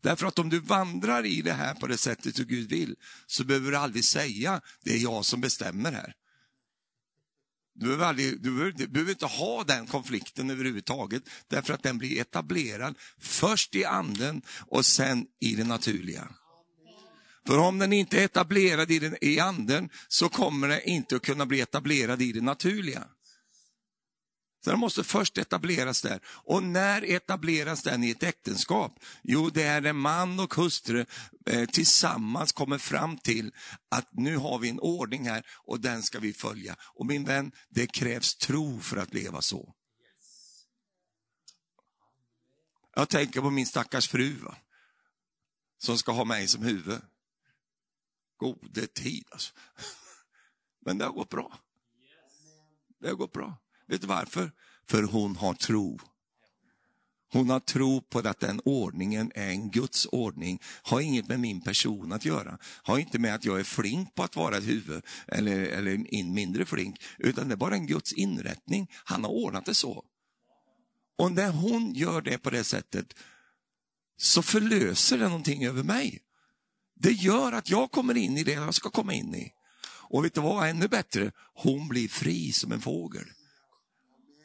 [0.00, 2.96] Därför att om du vandrar i det här på det sättet som Gud vill,
[3.26, 6.14] så behöver du aldrig säga, det är jag som bestämmer här.
[7.74, 11.98] Du behöver, aldrig, du, behöver, du behöver, inte ha den konflikten överhuvudtaget, därför att den
[11.98, 16.28] blir etablerad först i anden och sen i det naturliga.
[17.46, 21.22] För om den inte är etablerad i, den, i anden så kommer den inte att
[21.22, 23.04] kunna bli etablerad i det naturliga.
[24.64, 26.20] Så den måste först etableras där.
[26.26, 29.00] Och när etableras den i ett äktenskap?
[29.22, 31.06] Jo, det är när man och hustru
[31.46, 33.52] eh, tillsammans kommer fram till
[33.88, 36.76] att nu har vi en ordning här och den ska vi följa.
[36.80, 39.74] Och min vän, det krävs tro för att leva så.
[42.94, 44.56] Jag tänker på min stackars fru, va?
[45.78, 47.00] som ska ha mig som huvud.
[48.36, 49.54] Gode tid alltså.
[50.84, 51.58] Men det har gått bra.
[53.00, 53.58] Det har gått bra.
[53.92, 54.52] Vet du varför?
[54.88, 55.98] För hon har tro.
[57.32, 61.60] Hon har tro på att den ordningen är en Guds ordning, har inget med min
[61.60, 62.58] person att göra.
[62.82, 66.34] Har inte med att jag är flink på att vara ett huvud eller, eller in
[66.34, 68.90] mindre flink, utan det är bara en Guds inrättning.
[69.04, 70.04] Han har ordnat det så.
[71.18, 73.14] Och när hon gör det på det sättet
[74.16, 76.18] så förlöser det någonting över mig.
[76.94, 79.52] Det gör att jag kommer in i det jag ska komma in i.
[79.84, 83.24] Och vet du vad, ännu bättre, hon blir fri som en fågel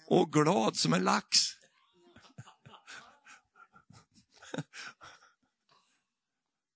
[0.07, 1.39] och glad som en lax.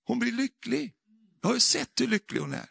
[0.04, 0.96] Hon blir lycklig.
[1.42, 2.70] Jag har ju sett hur lycklig hon är.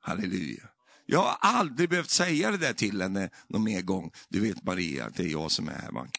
[0.00, 0.68] Halleluja.
[1.06, 4.12] Jag har aldrig behövt säga det där till henne någon mer gång.
[4.28, 5.90] Du vet Maria, det är jag som är här.
[5.90, 6.10] Man.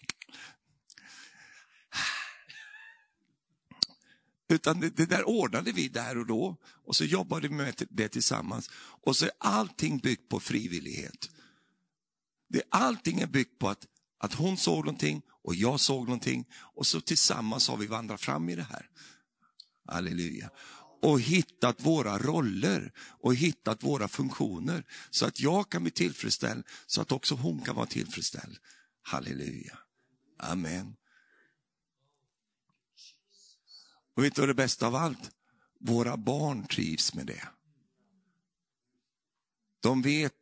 [4.49, 8.09] Utan det, det, där ordnade vi där och då och så jobbade vi med det
[8.09, 8.69] tillsammans.
[8.75, 11.29] Och så är allting byggt på frivillighet.
[12.49, 13.87] Det, allting är byggt på att,
[14.19, 18.49] att hon såg någonting och jag såg någonting och så tillsammans har vi vandrat fram
[18.49, 18.89] i det här.
[19.87, 20.49] Halleluja.
[21.01, 27.01] Och hittat våra roller och hittat våra funktioner så att jag kan bli tillfredsställd så
[27.01, 28.57] att också hon kan vara tillfredsställd.
[29.01, 29.77] Halleluja.
[30.37, 30.95] Amen.
[34.15, 35.31] Och vet du vad det bästa av allt?
[35.79, 37.47] Våra barn trivs med det.
[39.79, 40.33] De vet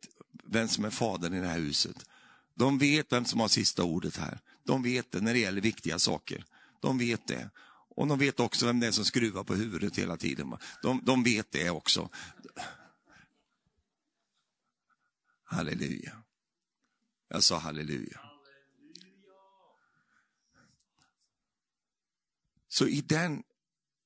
[0.50, 2.06] vem som är fadern i det här huset.
[2.54, 4.40] De vet vem som har sista ordet här.
[4.64, 6.44] De vet det när det gäller viktiga saker.
[6.80, 7.50] De vet det.
[7.96, 10.56] Och de vet också vem det är som skruvar på huvudet hela tiden.
[10.82, 12.08] De, de vet det också.
[15.44, 16.22] Halleluja.
[17.28, 18.20] Jag sa halleluja.
[22.68, 23.42] Så i den,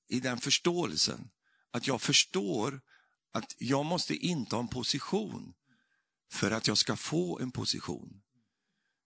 [0.09, 1.31] i den förståelsen,
[1.71, 2.81] att jag förstår
[3.33, 5.55] att jag måste inta en position
[6.33, 8.21] för att jag ska få en position.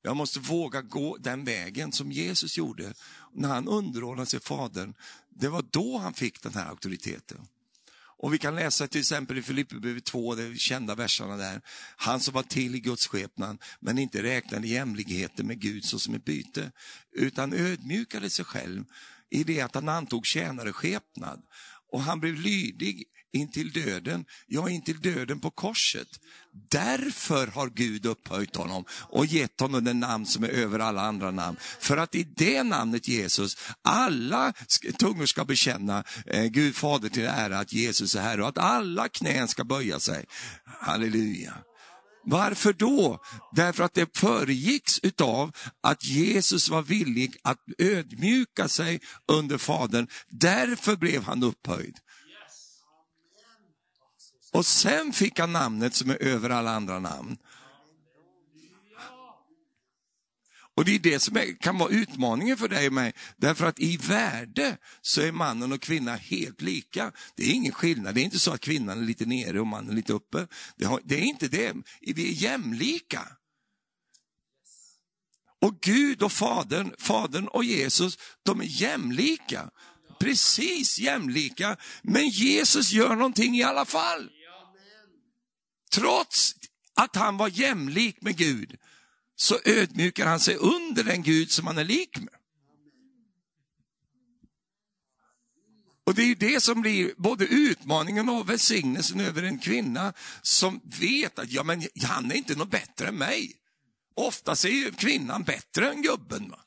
[0.02, 2.94] Jag måste våga gå den vägen som Jesus gjorde
[3.34, 4.94] när han underordnade sig Fadern.
[5.30, 7.46] Det var då han fick den här auktoriteten.
[8.18, 11.60] Och Vi kan läsa till exempel i Filipperbrevet 2, de kända verserna där.
[11.96, 16.24] Han som var till i Guds skepnad, men inte räknade jämlikheten med Gud såsom ett
[16.24, 16.72] byte,
[17.12, 18.84] utan ödmjukade sig själv
[19.30, 21.42] i det att han antog tjänare skepnad.
[21.92, 26.08] Och han blev lydig intill döden, ja intill döden på korset.
[26.70, 31.30] Därför har Gud upphöjt honom och gett honom det namn som är över alla andra
[31.30, 31.56] namn.
[31.80, 34.52] För att i det namnet Jesus, alla
[34.98, 39.08] tungor ska bekänna eh, Gud fader till ära att Jesus är Herre och att alla
[39.08, 40.24] knän ska böja sig.
[40.64, 41.54] Halleluja.
[42.28, 43.18] Varför då?
[43.52, 45.52] Därför att det föregicks utav
[45.82, 49.00] att Jesus var villig att ödmjuka sig
[49.32, 50.06] under Fadern.
[50.30, 51.96] Därför blev han upphöjd.
[54.52, 57.36] Och sen fick han namnet som är över alla andra namn.
[60.76, 63.14] Och det är det som är, kan vara utmaningen för dig och mig.
[63.36, 67.12] Därför att i värde så är mannen och kvinnan helt lika.
[67.36, 68.14] Det är ingen skillnad.
[68.14, 70.46] Det är inte så att kvinnan är lite nere och mannen lite uppe.
[70.76, 71.72] Det, har, det är inte det.
[72.00, 73.28] Vi är jämlika.
[75.60, 79.70] Och Gud och Fadern, Fadern och Jesus, de är jämlika.
[80.20, 81.76] Precis jämlika.
[82.02, 84.30] Men Jesus gör någonting i alla fall.
[85.90, 86.54] Trots
[86.94, 88.76] att han var jämlik med Gud
[89.36, 92.34] så ödmjukar han sig under den Gud som han är lik med.
[96.06, 100.12] Och det är ju det som blir både utmaningen och välsignelsen över en kvinna
[100.42, 103.52] som vet att ja, men han är inte något bättre än mig.
[104.14, 106.50] Oftast är ju kvinnan bättre än gubben.
[106.50, 106.60] Va?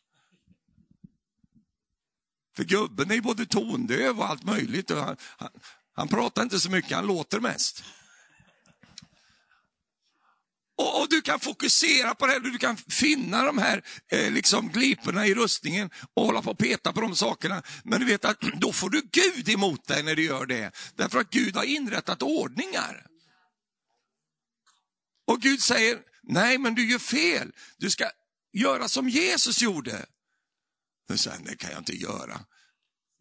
[2.55, 4.91] För gubben är ju både tondöv och allt möjligt.
[4.91, 5.49] Och han, han,
[5.93, 7.83] han pratar inte så mycket, han låter mest.
[10.79, 14.69] Och, och, du kan fokusera på det, här, du kan finna de här eh, liksom
[14.69, 17.63] gliporna i rustningen och hålla på och peta på de sakerna.
[17.83, 20.71] Men du vet att då får du Gud emot dig när du gör det.
[20.95, 23.05] Därför att Gud har inrättat ordningar.
[25.27, 27.51] Och Gud säger, nej men du gör fel.
[27.77, 28.09] Du ska
[28.53, 30.05] göra som Jesus gjorde.
[31.07, 32.45] Du säger, det kan jag inte göra.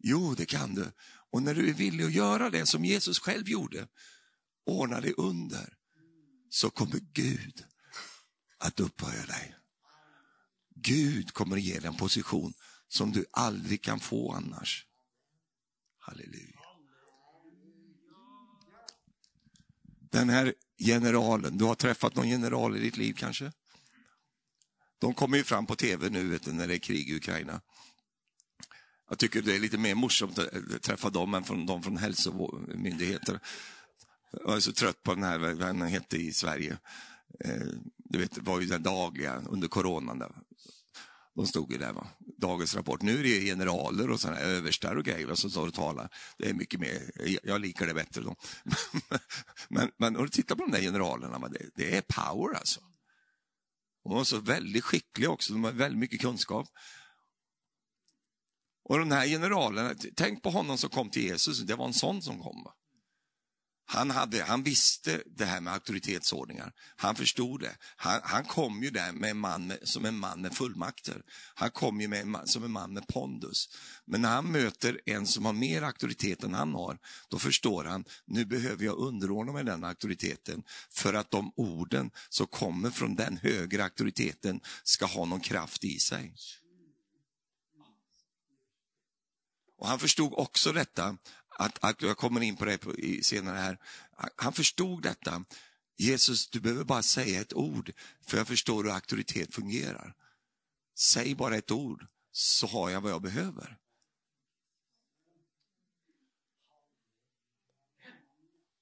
[0.03, 0.91] Jo, det kan du.
[1.31, 3.87] Och när du är villig att göra det som Jesus själv gjorde,
[4.65, 5.78] ordna det under,
[6.49, 7.65] så kommer Gud
[8.57, 9.55] att upphöja dig.
[10.75, 12.53] Gud kommer att ge dig en position
[12.87, 14.85] som du aldrig kan få annars.
[15.99, 16.59] Halleluja.
[20.11, 23.51] Den här generalen, du har träffat någon general i ditt liv kanske?
[24.99, 27.61] De kommer ju fram på tv nu vet du, när det är krig i Ukraina.
[29.09, 33.39] Jag tycker det är lite mer morsomt att träffa dem än från, de från hälsomyndigheter.
[34.31, 36.77] Jag är så trött på den här, vad den hette i Sverige.
[37.45, 37.67] Eh,
[37.97, 40.19] du vet, det var ju den dagliga under coronan.
[40.19, 40.31] Där.
[41.35, 42.07] De stod ju där, va?
[42.37, 43.01] dagens rapport.
[43.01, 46.09] Nu är det generaler och sådana överstar och grejer som står och talar.
[46.37, 47.11] Det är mycket mer,
[47.43, 48.21] jag likar det bättre.
[48.21, 48.35] Då.
[49.69, 52.81] men, men om du tittar på de där generalerna, det, det är power alltså.
[54.03, 56.67] De var så väldigt skickliga också, de har väldigt mycket kunskap.
[58.83, 62.21] Och den här generalen, tänk på honom som kom till Jesus, det var en sån
[62.21, 62.67] som kom.
[63.91, 66.71] Han, hade, han visste det här med auktoritetsordningar.
[66.95, 67.77] Han förstod det.
[67.95, 71.21] Han, han kom ju där med en man med, som en man med fullmakter.
[71.55, 73.69] Han kom ju med en man, som en man med pondus.
[74.05, 76.97] Men när han möter en som har mer auktoritet än han har,
[77.29, 82.47] då förstår han, nu behöver jag underordna mig den auktoriteten för att de orden som
[82.47, 86.35] kommer från den högre auktoriteten ska ha någon kraft i sig.
[89.79, 91.17] Och Han förstod också detta,
[91.59, 92.79] att, att jag kommer in på det
[93.25, 93.77] senare här,
[94.35, 95.45] han förstod detta.
[95.97, 97.91] Jesus, du behöver bara säga ett ord,
[98.27, 100.15] för jag förstår hur auktoritet fungerar.
[100.97, 103.77] Säg bara ett ord, så har jag vad jag behöver.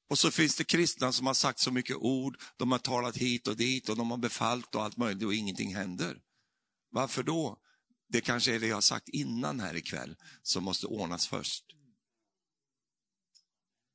[0.10, 3.48] Och så finns det kristna som har sagt så mycket ord, de har talat hit
[3.48, 6.22] och dit och de har befallt och allt möjligt och ingenting händer.
[6.92, 7.58] Varför då?
[8.10, 11.77] Det kanske är det jag har sagt innan här ikväll som måste ordnas först.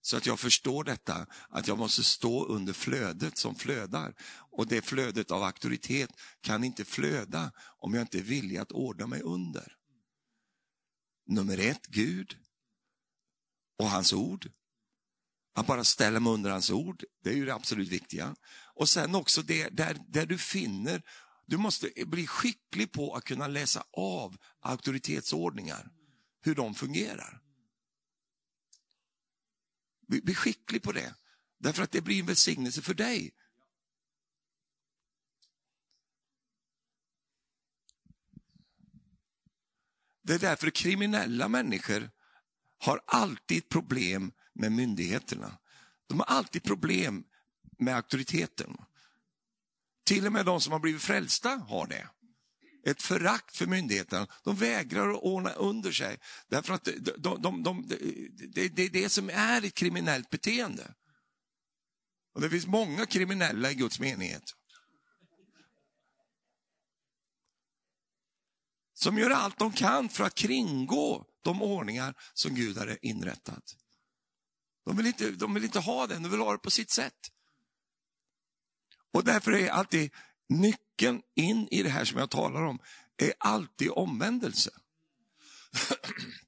[0.05, 4.15] Så att jag förstår detta, att jag måste stå under flödet som flödar.
[4.51, 9.07] Och det flödet av auktoritet kan inte flöda om jag inte är villig att ordna
[9.07, 9.77] mig under.
[11.27, 12.39] Nummer ett, Gud
[13.79, 14.51] och hans ord.
[15.55, 18.37] Att bara ställa mig under hans ord, det är ju det absolut viktiga.
[18.75, 21.03] Och sen också det där, där du finner,
[21.47, 25.91] du måste bli skicklig på att kunna läsa av auktoritetsordningar,
[26.41, 27.43] hur de fungerar.
[30.21, 31.15] Bli skicklig på det.
[31.59, 33.35] Därför att det blir en välsignelse för dig.
[40.23, 42.11] Det är därför kriminella människor
[42.79, 45.59] har alltid problem med myndigheterna.
[46.07, 47.25] De har alltid problem
[47.79, 48.77] med auktoriteten.
[50.05, 52.09] Till och med de som har blivit frälsta har det
[52.85, 54.27] ett förakt för myndigheterna.
[54.43, 56.19] De vägrar att ordna under sig.
[56.49, 57.87] Därför att de, de, de,
[58.53, 60.95] det, det är det som är ett kriminellt beteende.
[62.35, 64.43] Och Det finns många kriminella i Guds menighet.
[68.95, 73.77] Som gör allt de kan för att kringgå de ordningar som Gud har inrättat.
[74.85, 77.33] De vill inte, de vill inte ha det, de vill ha det på sitt sätt.
[79.13, 80.11] Och därför är alltid
[80.61, 82.79] Nyckeln in i det här som jag talar om
[83.19, 84.71] är alltid omvändelse.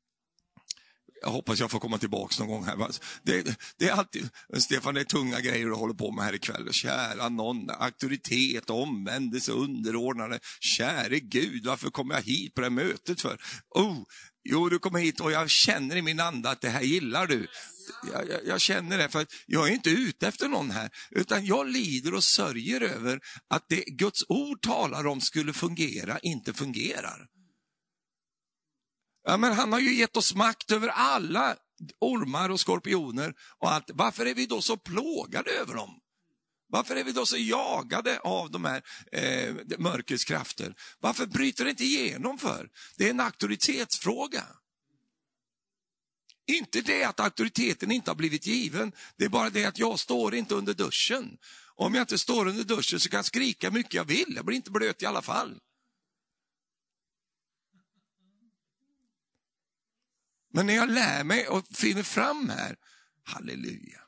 [1.24, 2.88] Jag hoppas jag får komma tillbaka någon gång här.
[3.22, 4.28] Det, det, är alltid,
[4.58, 6.72] Stefan, det är tunga grejer du håller på med här ikväll.
[6.72, 10.40] Kära någon, auktoritet, omvändelse, underordnade.
[10.60, 13.40] Käre Gud, varför kom jag hit på det här mötet för?
[13.70, 13.98] Oh,
[14.44, 17.46] jo, du kommer hit och jag känner i min anda att det här gillar du
[18.12, 21.68] jag, jag, jag, känner det, för jag är inte ute efter någon här, utan jag
[21.68, 27.26] lider och sörjer över att det Guds ord talar om skulle fungera, inte fungerar.
[29.24, 31.56] Ja, men han har ju gett oss makt över alla
[32.00, 33.90] ormar och skorpioner och allt.
[33.94, 36.00] Varför är vi då så plågade över dem?
[36.68, 38.82] Varför är vi då så jagade av de här
[39.12, 40.74] eh, mörkrets krafter?
[41.00, 42.68] Varför bryter det inte igenom för?
[42.96, 44.44] Det är en auktoritetsfråga.
[46.46, 50.34] Inte det att auktoriteten inte har blivit given, det är bara det att jag står
[50.34, 51.38] inte under duschen.
[51.74, 54.56] Om jag inte står under duschen så kan jag skrika mycket jag vill, jag blir
[54.56, 55.60] inte blöt i alla fall.
[60.52, 62.76] Men när jag lär mig och finner fram här,
[63.22, 64.00] halleluja.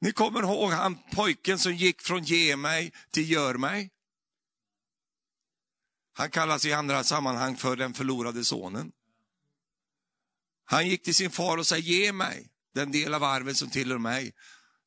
[0.00, 3.90] Ni kommer ihåg han pojken som gick från ge mig till gör mig?
[6.12, 8.92] Han kallas i andra sammanhang för den förlorade sonen.
[10.66, 13.98] Han gick till sin far och sa, ge mig den del av arvet som tillhör
[13.98, 14.32] mig.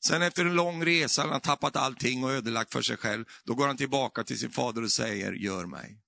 [0.05, 3.55] Sen efter en lång resa, han har tappat allting och ödelagt för sig själv, då
[3.55, 6.01] går han tillbaka till sin fader och säger, gör mig.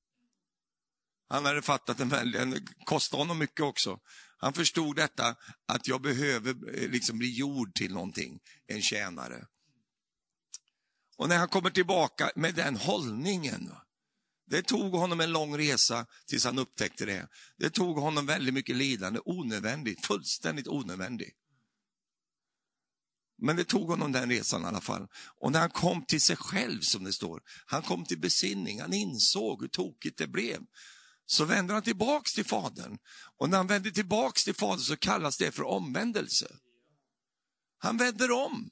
[1.29, 3.99] Han hade fattat en väldigt, det kostade honom mycket också.
[4.37, 9.45] Han förstod detta, att jag behöver eh, liksom bli gjord till någonting, en tjänare.
[11.17, 13.71] Och när han kommer tillbaka med den hållningen,
[14.51, 17.27] det tog honom en lång resa tills han upptäckte det.
[17.57, 21.35] Det tog honom väldigt mycket lidande, onödvändigt, fullständigt onödvändigt.
[23.41, 25.07] Men det tog honom den resan i alla fall.
[25.39, 28.93] Och när han kom till sig själv, som det står, han kom till besinning, han
[28.93, 30.61] insåg hur tokigt det blev.
[31.25, 32.97] Så vände han tillbaks till Fadern.
[33.37, 36.55] Och när han vände tillbaks till Fadern så kallas det för omvändelse.
[37.77, 38.69] Han vänder om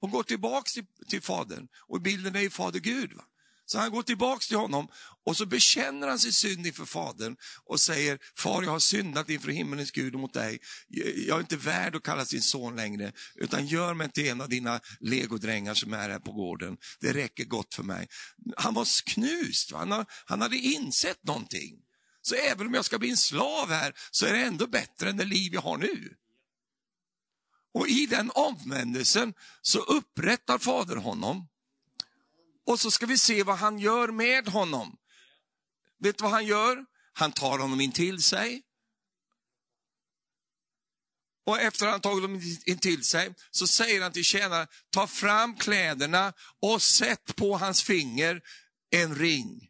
[0.00, 1.68] och går tillbaks till, till Fadern.
[1.86, 3.12] Och bilden är ju Fader Gud.
[3.12, 3.24] Va?
[3.70, 4.88] Så han går tillbaks till honom
[5.26, 9.50] och så bekänner han sin synd inför Fadern och säger, Far jag har syndat inför
[9.50, 10.58] himmelens Gud och mot dig.
[11.26, 14.48] Jag är inte värd att kallas din son längre, utan gör mig till en av
[14.48, 16.76] dina legodrängar som är här på gården.
[17.00, 18.08] Det räcker gott för mig.
[18.56, 21.74] Han var knust, han, han hade insett någonting.
[22.22, 25.16] Så även om jag ska bli en slav här så är det ändå bättre än
[25.16, 26.14] det liv jag har nu.
[27.74, 31.48] Och i den omvändelsen så upprättar Fader honom
[32.68, 34.96] och så ska vi se vad han gör med honom.
[36.00, 36.84] Vet du vad han gör?
[37.12, 38.62] Han tar honom in till sig.
[41.46, 45.06] Och efter att han tagit honom in till sig så säger han till tjänaren, ta
[45.06, 48.40] fram kläderna och sätt på hans finger
[48.90, 49.68] en ring.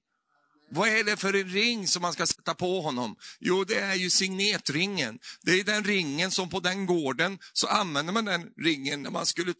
[0.70, 3.16] Vad är det för en ring som man ska sätta på honom?
[3.40, 5.18] Jo, det är ju signetringen.
[5.42, 9.26] Det är den ringen som på den gården, så använde man den ringen när man
[9.26, 9.54] skulle,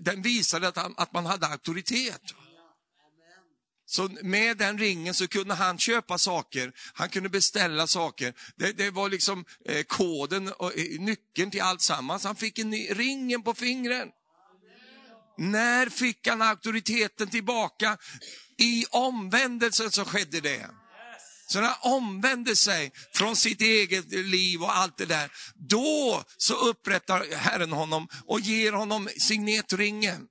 [0.00, 2.34] den visade att, att man hade auktoritet.
[3.86, 8.34] Så med den ringen så kunde han köpa saker, han kunde beställa saker.
[8.56, 12.24] Det, det var liksom eh, koden och eh, nyckeln till allt sammans.
[12.24, 14.08] Han fick en ny, ringen på fingren.
[15.38, 17.96] När fick han auktoriteten tillbaka?
[18.58, 20.70] I omvändelsen så skedde det.
[21.46, 26.54] Så när han omvände sig från sitt eget liv och allt det där, då så
[26.54, 30.28] upprättar Herren honom och ger honom signetringen.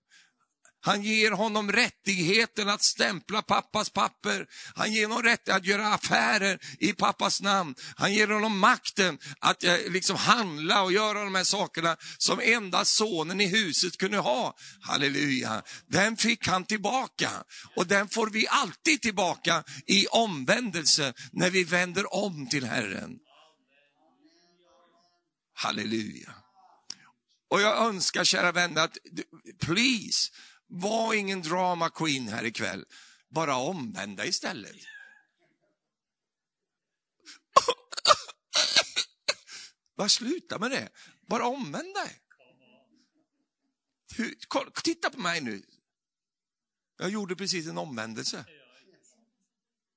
[0.86, 4.48] Han ger honom rättigheten att stämpla pappas papper.
[4.76, 7.76] Han ger honom rätt att göra affärer i pappas namn.
[7.96, 12.96] Han ger honom makten att eh, liksom handla och göra de här sakerna som endast
[12.96, 14.56] sonen i huset kunde ha.
[14.82, 15.64] Halleluja.
[15.88, 17.30] Den fick han tillbaka
[17.76, 23.20] och den får vi alltid tillbaka i omvändelse när vi vänder om till Herren.
[25.56, 26.36] Halleluja.
[27.50, 28.98] Och jag önskar, kära vänner, att
[29.60, 30.32] please,
[30.74, 32.86] var ingen drama queen här ikväll.
[33.30, 34.76] Bara omvända istället.
[39.96, 40.90] Bara sluta med det.
[41.28, 42.20] Bara omvänd dig.
[44.84, 45.64] Titta på mig nu.
[46.98, 48.46] Jag gjorde precis en omvändelse.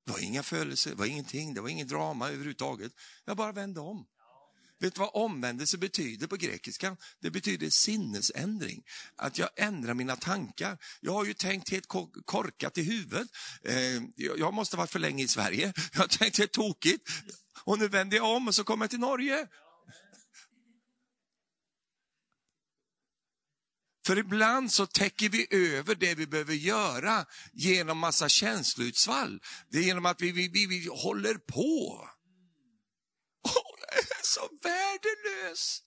[0.04, 2.92] Det var inga födelser, det var ingenting, det var ingen drama överhuvudtaget.
[3.24, 4.06] Jag bara vände om.
[4.80, 6.96] Vet du vad omvändelse betyder på grekiska?
[7.20, 8.82] Det betyder sinnesändring.
[9.16, 10.78] Att jag ändrar mina tankar.
[11.00, 11.86] Jag har ju tänkt helt
[12.24, 13.28] korkat i huvudet.
[13.64, 15.72] Eh, jag måste ha varit för länge i Sverige.
[15.92, 17.10] Jag har tänkt helt tokigt.
[17.64, 19.46] Och nu vänder jag om och så kommer jag till Norge.
[24.06, 29.40] För ibland så täcker vi över det vi behöver göra genom massa känsloutsvall.
[29.70, 32.08] Det är genom att vi, vi, vi, vi håller på
[34.36, 35.82] så värdelös.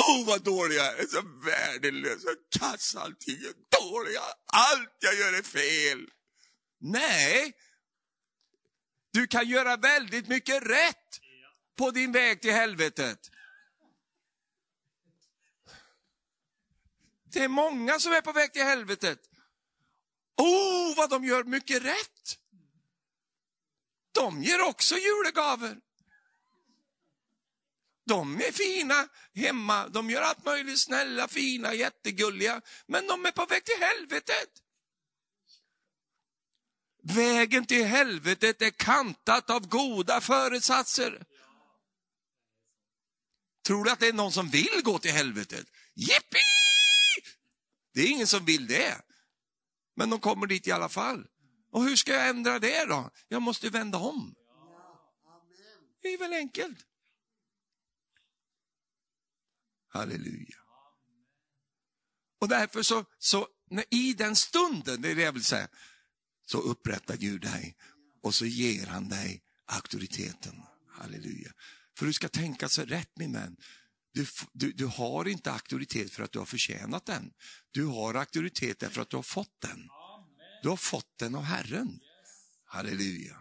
[0.00, 4.16] Åh, oh, vad dålig jag är, så värdelös, så kass allting, är dålig,
[4.46, 6.10] allt jag gör är fel.
[6.78, 7.52] Nej,
[9.12, 11.20] du kan göra väldigt mycket rätt
[11.76, 13.30] på din väg till helvetet.
[17.24, 19.18] Det är många som är på väg till helvetet.
[20.36, 22.43] Oh, vad de gör mycket rätt
[24.14, 25.76] de ger också julegaver.
[28.06, 33.46] De är fina hemma, de gör allt möjligt, snälla, fina, jättegulliga, men de är på
[33.46, 34.50] väg till helvetet.
[37.02, 41.24] Vägen till helvetet är kantat av goda föresatser.
[43.66, 45.66] Tror du att det är någon som vill gå till helvetet?
[45.94, 46.38] Jippi!
[47.94, 49.00] Det är ingen som vill det.
[49.96, 51.26] Men de kommer dit i alla fall.
[51.74, 53.10] Och hur ska jag ändra det då?
[53.28, 54.34] Jag måste vända om.
[56.02, 56.78] Det är väl enkelt.
[59.88, 60.58] Halleluja.
[62.40, 63.48] Och därför så, så
[63.90, 65.68] i den stunden, det är det jag vill säga,
[66.46, 67.76] så upprättar Gud dig
[68.22, 70.62] och så ger han dig auktoriteten.
[70.88, 71.52] Halleluja.
[71.98, 73.56] För du ska tänka så rätt min vän.
[74.12, 77.32] Du, du, du, har inte auktoritet för att du har förtjänat den.
[77.70, 79.88] Du har auktoritet därför att du har fått den.
[80.64, 82.00] Du har fått den av Herren.
[82.64, 83.36] Halleluja.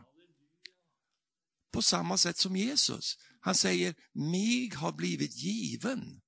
[1.71, 3.17] På samma sätt som Jesus.
[3.39, 6.21] Han säger, mig har blivit given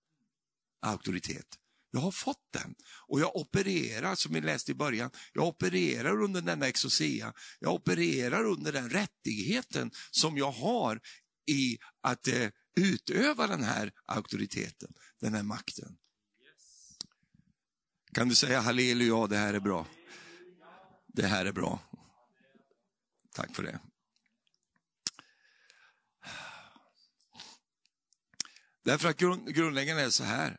[0.81, 1.45] auktoritet.
[1.91, 2.75] Jag har fått den
[3.07, 7.33] och jag opererar, som vi läste i början, jag opererar under denna exosia.
[7.59, 11.01] Jag opererar under den rättigheten som jag har
[11.51, 15.97] i att eh, utöva den här auktoriteten, den här makten.
[18.13, 19.87] Kan du säga halleluja, det här är bra.
[21.16, 21.80] Det här är bra.
[23.32, 23.80] Tack för det.
[28.84, 30.57] Därför att grund, grundläggande är så här,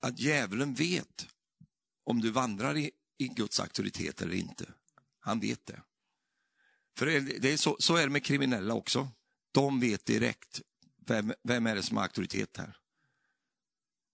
[0.00, 1.26] att djävulen vet
[2.04, 4.72] om du vandrar i, i Guds auktoritet eller inte.
[5.20, 5.82] Han vet det.
[6.96, 7.06] För
[7.40, 9.08] det, är så, så, är det med kriminella också.
[9.52, 10.62] De vet direkt
[11.06, 12.76] vem, vem är det som har auktoritet här.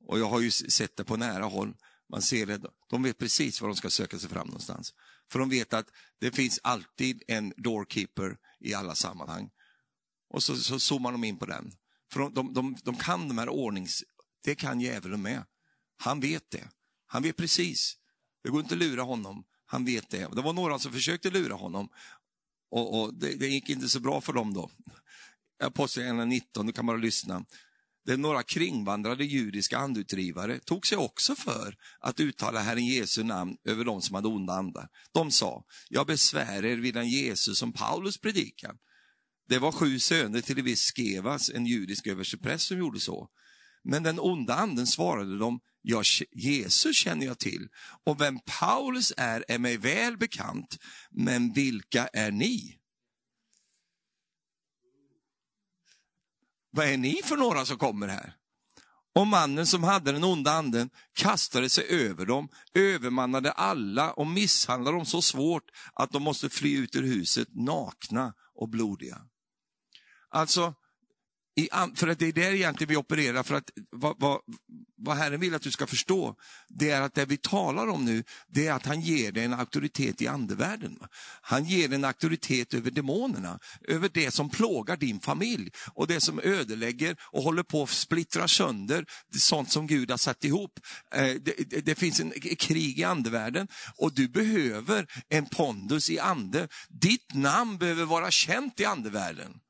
[0.04, 1.76] Och jag har ju sett det på nära håll.
[2.08, 4.94] Man ser det, de vet precis var de ska söka sig fram någonstans.
[5.30, 9.50] För de vet att det finns alltid en doorkeeper i alla sammanhang.
[10.30, 11.72] Och så, så zoomar de in på den.
[12.12, 14.04] För de, de, de, de kan de här ordnings...
[14.44, 15.44] Det kan djävulen med.
[15.96, 16.68] Han vet det.
[17.06, 17.96] Han vet precis.
[18.42, 19.44] Det går inte att lura honom.
[19.66, 20.34] Han vet det.
[20.34, 21.88] Det var några som försökte lura honom
[22.70, 24.70] och, och det, det, gick inte så bra för dem då.
[25.62, 27.44] Apostlagärningarna 19, du kan bara lyssna
[28.08, 33.84] där några kringvandrade judiska andutdrivare tog sig också för att uttala Herren Jesu namn över
[33.84, 34.88] de som hade onda andar.
[35.12, 38.74] De sa, jag besvär er vid den Jesus som Paulus predikar.
[39.48, 43.28] Det var sju söner till en viss Skevas, en judisk överstepräst, som gjorde så.
[43.84, 46.02] Men den onda anden svarade dem, ja,
[46.32, 47.68] Jesus känner jag till
[48.06, 50.78] och vem Paulus är är mig väl bekant,
[51.10, 52.78] men vilka är ni?
[56.70, 58.34] Vad är ni för några som kommer här?
[59.14, 64.96] Och mannen som hade den onda anden kastade sig över dem, övermannade alla och misshandlade
[64.96, 69.18] dem så svårt att de måste fly ut ur huset nakna och blodiga.
[70.28, 70.74] Alltså,
[71.58, 74.40] i, för att det är där egentligen vi opererar, för att vad, vad,
[74.96, 76.34] vad Herren vill att du ska förstå,
[76.68, 79.54] det är att det vi talar om nu, det är att han ger dig en
[79.54, 80.98] auktoritet i andevärlden.
[81.42, 86.40] Han ger en auktoritet över demonerna, över det som plågar din familj och det som
[86.40, 89.04] ödelägger och håller på att splittra sönder
[89.36, 90.80] sånt som Gud har satt ihop.
[91.14, 96.18] Eh, det, det, det finns en krig i andevärlden och du behöver en pondus i
[96.18, 96.68] ande.
[96.88, 99.60] Ditt namn behöver vara känt i andevärlden.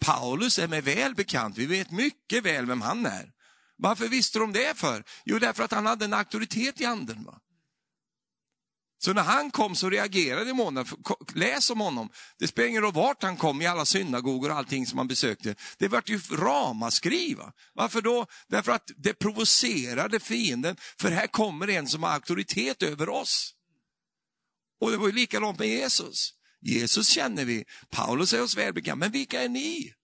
[0.00, 3.32] Paulus är mig väl bekant, vi vet mycket väl vem han är.
[3.76, 5.04] Varför visste de det för?
[5.24, 7.24] Jo, därför att han hade en auktoritet i anden.
[7.24, 7.40] Va?
[9.02, 10.88] Så när han kom så reagerade demonerna.
[11.34, 12.10] Läs om honom.
[12.38, 15.54] Det spelar ingen roll vart han kom i alla synagogor och allting som han besökte.
[15.78, 17.36] Det vart ju ramaskri.
[17.74, 18.26] Varför då?
[18.48, 20.76] Därför att det provocerade fienden.
[21.00, 23.54] För här kommer en som har auktoritet över oss.
[24.80, 26.34] Och det var ju likadant med Jesus.
[26.60, 29.94] Jesus känner vi, Paulus är oss välbekant, men vilka är ni?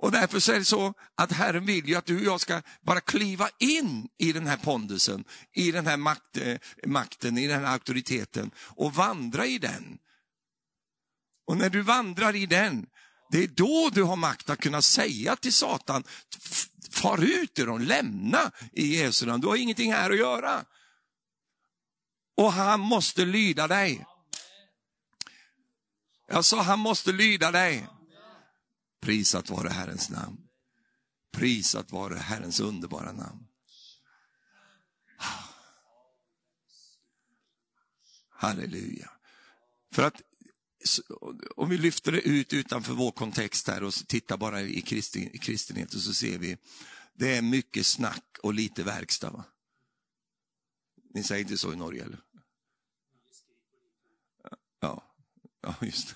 [0.00, 2.62] Och därför så är det så att Herren vill ju att du och jag ska
[2.82, 7.64] bara kliva in i den här pondusen, i den här makt, eh, makten, i den
[7.64, 9.98] här auktoriteten och vandra i den.
[11.46, 12.86] Och när du vandrar i den,
[13.30, 16.04] det är då du har makt att kunna säga till Satan,
[16.90, 20.64] far ut ur dem, lämna i Jesu namn, du har ingenting här att göra.
[22.38, 24.06] Och han måste lyda dig.
[26.26, 27.88] Jag sa han måste lyda dig.
[29.00, 30.48] Prisat vare Herrens namn.
[31.32, 33.46] Prisat vare Herrens underbara namn.
[38.30, 39.10] Halleluja.
[39.92, 40.22] För att
[41.56, 45.38] om vi lyfter det ut utanför vår kontext här och tittar bara i, kristen, i
[45.38, 46.56] kristenheten så ser vi,
[47.14, 49.30] det är mycket snack och lite verkstad.
[49.30, 49.44] Va?
[51.14, 52.20] Ni säger inte så i Norge eller?
[54.80, 55.04] Ja,
[55.68, 56.14] ja just det.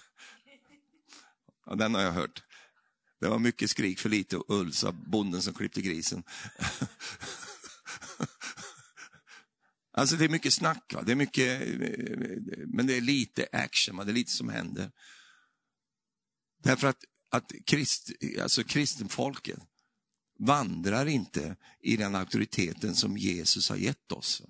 [1.67, 2.43] Ja, den har jag hört.
[3.21, 6.23] Det var mycket skrik för lite ull, sa bonden som klippte grisen.
[9.95, 11.03] Alltså det är mycket snack, va?
[11.03, 11.61] det är mycket,
[12.67, 14.05] men det är lite action, va?
[14.05, 14.91] det är lite som händer.
[16.63, 18.11] Därför att, att krist,
[18.43, 19.59] alltså kristenfolket
[20.39, 24.43] vandrar inte i den auktoriteten som Jesus har gett oss.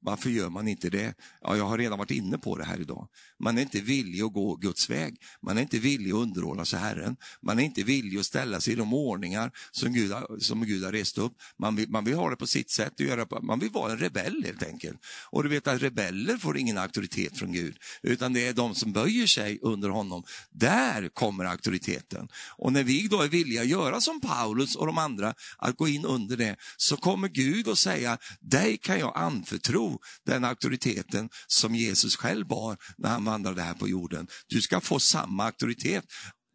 [0.00, 1.14] Varför gör man inte det?
[1.40, 3.08] Ja, jag har redan varit inne på det här idag.
[3.42, 5.16] Man är inte villig att gå Guds väg.
[5.42, 7.16] Man är inte villig att underordna sig Herren.
[7.42, 10.84] Man är inte villig att ställa sig i de ordningar som Gud, har, som Gud
[10.84, 11.32] har rest upp.
[11.58, 12.92] Man vill, man vill ha det på sitt sätt.
[13.00, 14.98] Och göra på, man vill vara en rebell helt enkelt.
[15.30, 17.76] Och du vet att rebeller får ingen auktoritet från Gud.
[18.02, 20.24] Utan det är de som böjer sig under honom.
[20.52, 22.28] Där kommer auktoriteten.
[22.56, 25.88] Och när vi då är villiga att göra som Paulus och de andra, att gå
[25.88, 31.74] in under det, så kommer Gud att säga, dig kan jag anförtro den auktoriteten som
[31.74, 34.28] Jesus själv bar när han vandrade här på jorden.
[34.46, 36.04] Du ska få samma auktoritet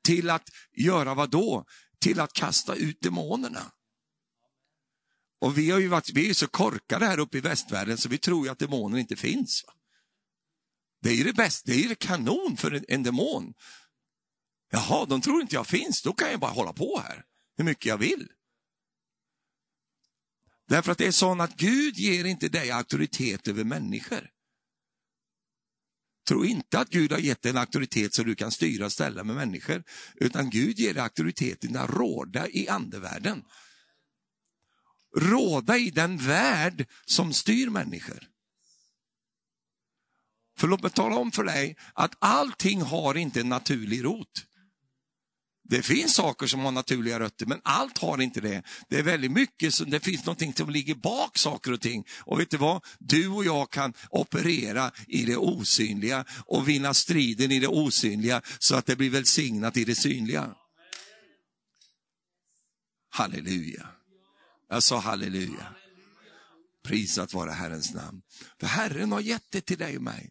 [0.03, 1.65] till att göra vad då?
[1.99, 3.71] Till att kasta ut demonerna.
[5.41, 8.17] Och vi, har ju varit, vi är så korkade här uppe i västvärlden så vi
[8.17, 9.65] tror ju att demoner inte finns.
[11.01, 13.53] Det är ju det bästa, det är ju kanon för en, en demon.
[14.71, 17.23] Jaha, de tror inte jag finns, då kan jag bara hålla på här
[17.57, 18.27] hur mycket jag vill.
[20.67, 24.29] Därför att det är så att Gud ger inte dig auktoritet över människor.
[26.27, 29.23] Tro inte att Gud har gett dig en auktoritet så du kan styra och ställa
[29.23, 29.83] med människor,
[30.15, 33.43] utan Gud ger dig auktoriteten att råda i andevärlden.
[35.17, 38.27] Råda i den värld som styr människor.
[40.57, 44.46] För låt mig tala om för dig att allting har inte en naturlig rot.
[45.69, 48.63] Det finns saker som har naturliga rötter, men allt har inte det.
[48.89, 52.05] Det är väldigt mycket, som, det finns någonting som ligger bak saker och ting.
[52.19, 52.85] Och vet du vad?
[52.99, 58.75] Du och jag kan operera i det osynliga och vinna striden i det osynliga så
[58.75, 60.55] att det blir välsignat i det synliga.
[63.09, 63.87] Halleluja.
[64.69, 65.75] Jag sa halleluja.
[66.83, 68.21] Prisat vara Herrens namn.
[68.59, 70.29] För Herren har gett det till dig och mig.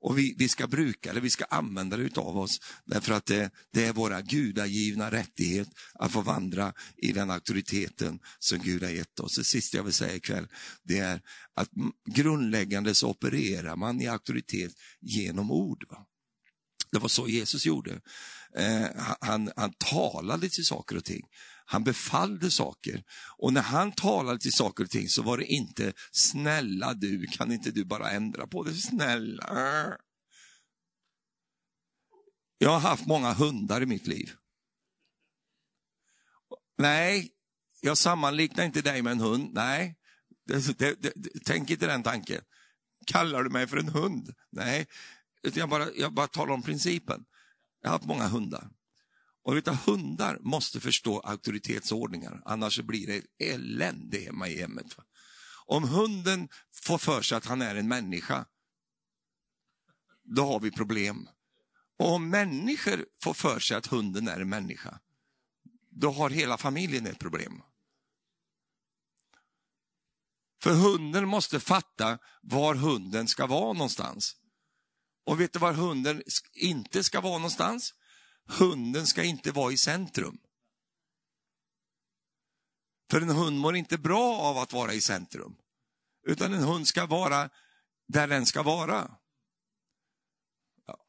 [0.00, 2.60] Och vi, vi ska bruka det, vi ska använda det utav oss.
[2.84, 8.58] Därför att det, det är våra gudagivna rättighet att få vandra i den auktoriteten som
[8.58, 9.36] Gud har gett oss.
[9.36, 10.48] Det sista jag vill säga ikväll,
[10.82, 11.20] det är
[11.54, 11.70] att
[12.10, 15.84] grundläggande så opererar man i auktoritet genom ord.
[15.90, 16.06] Va?
[16.92, 18.00] Det var så Jesus gjorde.
[18.56, 18.86] Eh,
[19.20, 21.22] han, han talade till saker och ting.
[21.70, 23.04] Han befallde saker.
[23.38, 27.52] Och när han talade till saker och ting så var det inte snälla du, kan
[27.52, 28.74] inte du bara ändra på det?
[28.74, 29.96] Snälla.
[32.58, 34.32] Jag har haft många hundar i mitt liv.
[36.78, 37.30] Nej,
[37.80, 39.50] jag sammanliknar inte dig med en hund.
[39.52, 39.96] Nej,
[40.46, 41.12] det, det, det,
[41.44, 42.40] tänk inte den tanken.
[43.06, 44.34] Kallar du mig för en hund?
[44.50, 44.86] Nej,
[45.42, 47.24] jag bara, jag bara talar om principen.
[47.82, 48.70] Jag har haft många hundar.
[49.42, 54.96] Och vet, hundar måste förstå auktoritetsordningar, annars blir det elände hemma i hemmet.
[55.66, 58.46] Om hunden får för sig att han är en människa,
[60.24, 61.28] då har vi problem.
[61.98, 65.00] Och om människor får för sig att hunden är en människa,
[65.90, 67.62] då har hela familjen ett problem.
[70.62, 74.36] För hunden måste fatta var hunden ska vara någonstans.
[75.26, 76.22] Och vet du var hunden
[76.52, 77.94] inte ska vara någonstans?
[78.48, 80.38] Hunden ska inte vara i centrum.
[83.10, 85.56] För en hund mår inte bra av att vara i centrum.
[86.26, 87.50] Utan en hund ska vara
[88.08, 89.16] där den ska vara.
[90.86, 91.06] Ja.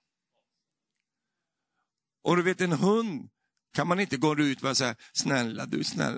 [2.24, 3.30] Och du vet, en hund
[3.74, 6.18] kan man inte gå ut och säga, snälla du, snälla,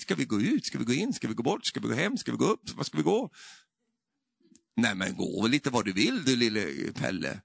[0.00, 1.94] ska vi gå ut, ska vi gå in, ska vi gå bort, ska vi gå
[1.94, 3.30] hem, ska vi gå upp, var ska vi gå?
[4.76, 7.40] Nej men gå lite var du vill du lille Pelle.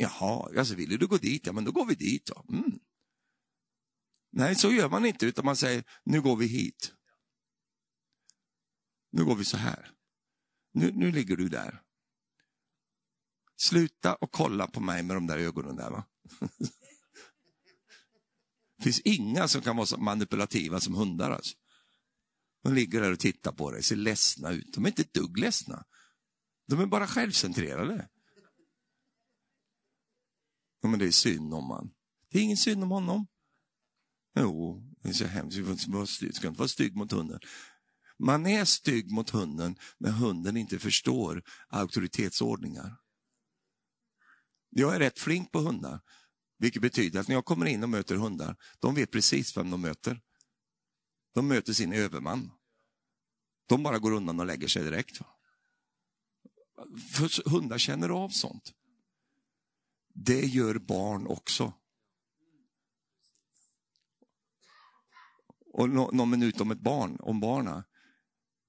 [0.00, 1.46] Jaha, alltså vill du gå dit?
[1.46, 2.26] Ja, men då går vi dit.
[2.26, 2.44] Då.
[2.48, 2.78] Mm.
[4.32, 6.94] Nej, så gör man inte, utan man säger, nu går vi hit.
[9.12, 9.90] Nu går vi så här.
[10.72, 11.82] Nu, nu ligger du där.
[13.56, 15.90] Sluta och kolla på mig med de där ögonen där.
[15.90, 16.04] Va?
[18.76, 21.30] Det finns inga som kan vara så manipulativa som hundar.
[21.30, 21.56] Alltså.
[22.62, 24.72] De ligger där och tittar på dig, ser ledsna ut.
[24.72, 25.84] De är inte ett dugg ledsna.
[26.66, 28.08] De är bara självcentrerade.
[30.80, 31.90] Ja, men det är synd om han.
[32.30, 33.26] Det är ingen synd om honom.
[34.34, 35.56] Jo, det är så hemskt.
[35.56, 37.40] Du ska inte vara stygg mot hunden.
[38.18, 42.96] Man är stygg mot hunden när hunden inte förstår auktoritetsordningar.
[44.70, 46.00] Jag är rätt flink på hundar,
[46.58, 49.80] vilket betyder att när jag kommer in och möter hundar, de vet precis vem de
[49.80, 50.20] möter.
[51.34, 52.50] De möter sin överman.
[53.66, 55.20] De bara går undan och lägger sig direkt.
[57.12, 58.72] För hundar känner av sånt.
[60.24, 61.72] Det gör barn också.
[65.72, 67.84] Och någon minut om ett barn, om barna.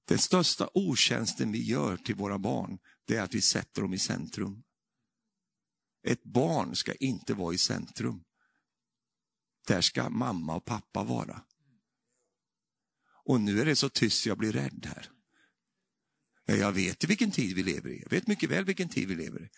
[0.08, 4.00] Den största otjänsten vi gör till våra barn, det är att vi sätter dem i
[4.00, 4.64] centrum.
[6.04, 8.24] Ett barn ska inte vara i centrum.
[9.68, 11.42] Där ska mamma och pappa vara.
[13.26, 15.12] Och nu är det så tyst jag blir rädd här.
[16.46, 18.02] Jag vet vilken tid vi lever i.
[18.02, 19.50] Jag vet mycket väl vilken tid vi lever i.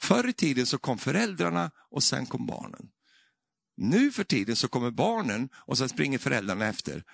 [0.00, 2.88] Förr i tiden så kom föräldrarna och sen kom barnen.
[3.76, 7.04] Nu för tiden så kommer barnen och sen springer föräldrarna efter.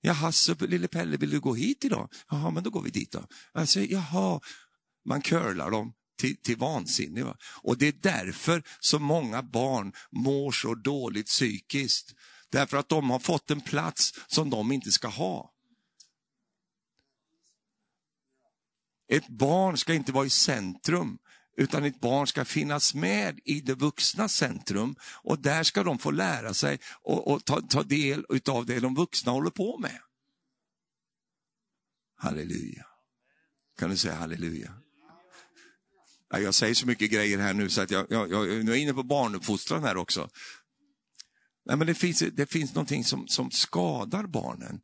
[0.00, 2.12] Jaha, så lille Pelle, vill du gå hit idag?
[2.30, 3.26] Jaha, men då går vi dit då.
[3.52, 4.40] Alltså, jaha,
[5.04, 7.24] man curlar dem till, till vansinne.
[7.24, 7.36] Va?
[7.62, 12.14] Och det är därför så många barn mår så dåligt psykiskt.
[12.50, 15.50] Därför att de har fått en plats som de inte ska ha.
[19.08, 21.18] Ett barn ska inte vara i centrum,
[21.56, 26.10] utan ett barn ska finnas med i det vuxna centrum och där ska de få
[26.10, 30.00] lära sig och, och ta, ta del av det de vuxna håller på med.
[32.16, 32.86] Halleluja.
[33.78, 34.74] Kan du säga halleluja?
[36.30, 38.94] Jag säger så mycket grejer här nu så att jag, jag, jag nu är inne
[38.94, 40.30] på barnuppfostran här också.
[41.64, 44.80] Nej, men det finns, det finns någonting som, som skadar barnen.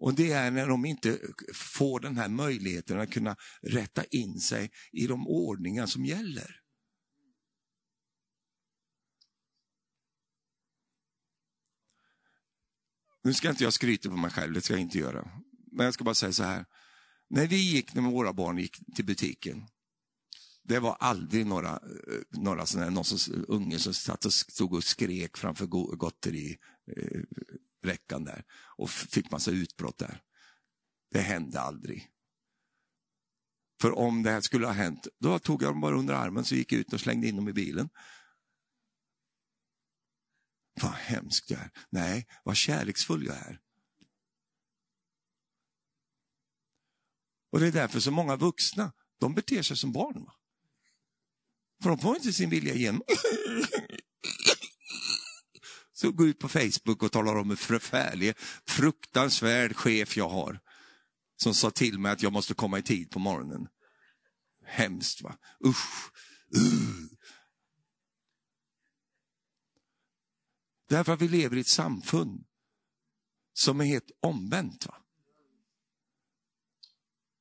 [0.00, 1.18] Och det är när de inte
[1.54, 6.56] får den här möjligheten att kunna rätta in sig i de ordningar som gäller.
[13.22, 15.30] Nu ska inte jag skryta på mig själv, det ska jag inte göra.
[15.72, 16.64] Men jag ska bara säga så här.
[17.28, 19.66] När vi gick, när våra barn gick till butiken,
[20.62, 24.84] det var aldrig några, eh, några sådana, någon som, unge som satt och stod och
[24.84, 26.58] skrek framför Gotteri.
[26.96, 27.20] Eh,
[27.80, 28.44] gotteriräckan där
[28.76, 30.22] och fick massa utbrott där.
[31.10, 32.10] Det hände aldrig.
[33.80, 36.54] För om det här skulle ha hänt, då tog jag dem bara under armen så
[36.54, 37.88] gick jag ut och slängde in dem i bilen.
[40.82, 41.70] Vad hemskt jag är.
[41.90, 43.60] Nej, vad kärleksfull jag är.
[47.52, 50.24] Och det är därför så många vuxna, de beter sig som barn.
[50.24, 50.34] Va?
[51.82, 53.02] För de får inte sin vilja igenom.
[56.00, 58.34] Så gå ut på Facebook och talar om hur förfärlig,
[58.66, 60.60] fruktansvärd chef jag har.
[61.36, 63.68] Som sa till mig att jag måste komma i tid på morgonen.
[64.64, 65.38] Hemskt va?
[65.66, 66.12] Usch.
[66.56, 67.06] Uh.
[70.88, 72.44] Därför att vi lever i ett samfund
[73.52, 74.86] som är helt omvänt.
[74.86, 74.94] Va?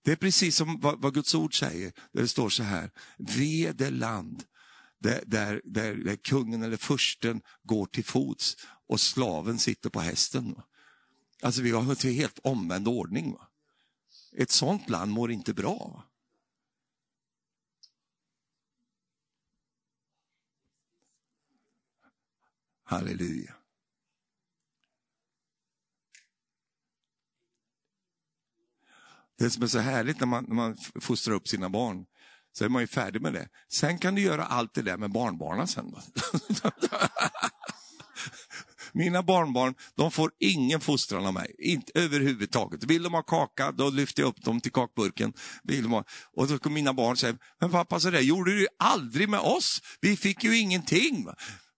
[0.03, 3.71] Det är precis som vad, vad Guds ord säger, där det står så här, ve
[3.71, 4.43] det land
[4.99, 10.61] där, där, där, där kungen eller försten går till fots och slaven sitter på hästen.
[11.41, 13.33] Alltså vi har en helt omvänd ordning.
[13.33, 13.47] Va?
[14.31, 15.77] Ett sånt land mår inte bra.
[15.77, 16.03] Va?
[22.83, 23.55] Halleluja.
[29.35, 32.05] Det som är så härligt när man, när man fostrar upp sina barn,
[32.53, 33.47] så är man ju färdig med det.
[33.71, 35.95] Sen kan du göra allt det där med barnbarnen sen.
[38.93, 42.83] Mina barnbarn, de får ingen fostran av mig, inte överhuvudtaget.
[42.83, 45.33] Vill de ha kaka, då lyfter jag upp dem till kakburken.
[45.63, 46.03] Vill de ha...
[46.35, 49.39] Och då kommer mina barn säga, men pappa så där gjorde du ju aldrig med
[49.39, 51.27] oss, vi fick ju ingenting.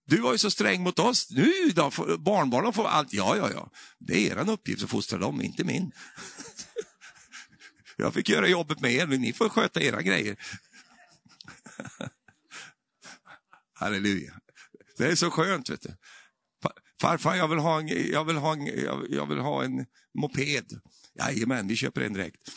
[0.06, 3.12] Du var ju så sträng mot oss, nu då, barnbarnen får allt.
[3.12, 5.92] Ja, ja, ja, det är er uppgift att fostra dem, inte min.
[8.02, 10.36] Jag fick göra jobbet med er, ni får sköta era grejer.
[13.72, 14.40] Halleluja.
[14.96, 15.70] Det är så skönt.
[15.70, 15.96] vet du.
[17.00, 18.66] Farfar, jag vill ha en, jag vill ha en,
[19.08, 20.80] jag vill ha en moped.
[21.14, 22.48] Jajamän, vi köper en direkt.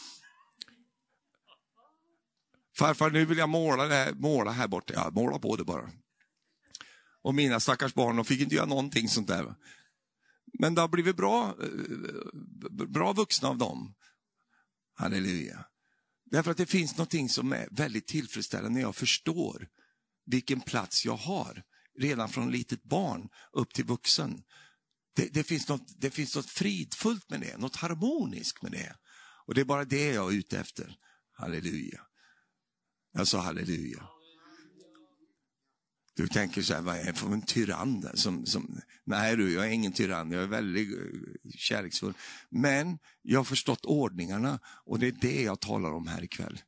[2.77, 4.93] Farfar, nu vill jag måla, det här, måla här borta.
[4.93, 5.91] Ja, måla på det bara.
[7.21, 9.55] Och mina stackars barn, de fick inte göra någonting sånt där.
[10.59, 13.95] Men det har blivit bra, eh, bra vuxna av dem.
[14.95, 15.65] Halleluja.
[16.31, 19.67] Därför att det finns någonting som är väldigt tillfredsställande när jag förstår
[20.25, 21.63] vilken plats jag har.
[21.99, 24.43] Redan från litet barn upp till vuxen.
[25.15, 28.95] Det, det, finns något, det finns något fridfullt med det, något harmoniskt med det.
[29.45, 30.97] Och det är bara det jag är ute efter.
[31.31, 32.01] Halleluja.
[33.13, 34.09] Jag sa halleluja.
[36.15, 38.09] Du tänker så här, vad är det för en tyrann?
[38.13, 42.13] Som, som, nej du, jag är ingen tyrann, jag är väldigt eh, kärleksfull.
[42.49, 46.61] Men jag har förstått ordningarna och det är det jag talar om här ikväll.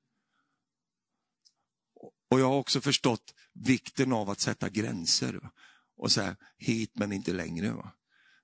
[2.31, 5.49] Och jag har också förstått vikten av att sätta gränser
[5.97, 7.71] och säga hit men inte längre.
[7.71, 7.91] Va?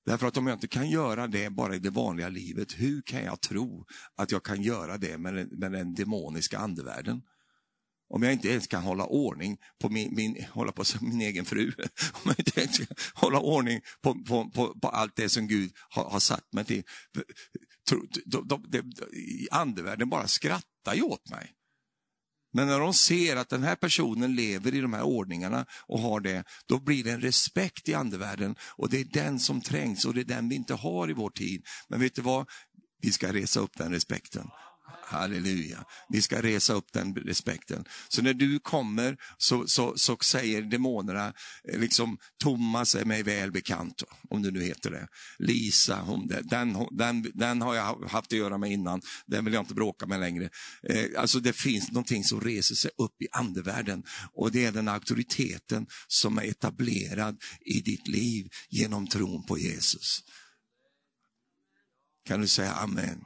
[0.05, 3.23] Därför att om jag inte kan göra det bara i det vanliga livet, hur kan
[3.23, 3.85] jag tro
[4.15, 7.21] att jag kan göra det med med den demoniska andevärlden?
[8.13, 11.71] Om jag inte ens kan hålla ordning på min, min, hålla på min egen fru,
[12.13, 15.71] om jag inte ens kan hålla ordning på, på, på, på allt det som Gud
[15.89, 16.83] har, har satt mig till.
[18.25, 18.93] De, de, de,
[19.51, 21.51] andevärlden bara skrattar ju åt mig.
[22.53, 26.19] Men när de ser att den här personen lever i de här ordningarna och har
[26.19, 30.13] det, då blir det en respekt i andevärlden och det är den som trängs och
[30.13, 31.65] det är den vi inte har i vår tid.
[31.89, 32.49] Men vet du vad?
[33.01, 34.47] Vi ska resa upp den respekten.
[34.85, 35.85] Halleluja.
[36.09, 37.85] Vi ska resa upp den respekten.
[38.07, 41.33] Så när du kommer så, så, så säger demonerna,
[41.69, 45.07] eh, liksom Thomas är mig väl bekant, om du nu heter det.
[45.39, 49.61] Lisa, hon, den, den, den har jag haft att göra med innan, den vill jag
[49.61, 50.49] inte bråka med längre.
[50.89, 54.03] Eh, alltså det finns någonting som reser sig upp i andevärlden
[54.33, 60.23] och det är den auktoriteten som är etablerad i ditt liv genom tron på Jesus.
[62.25, 63.23] Kan du säga amen?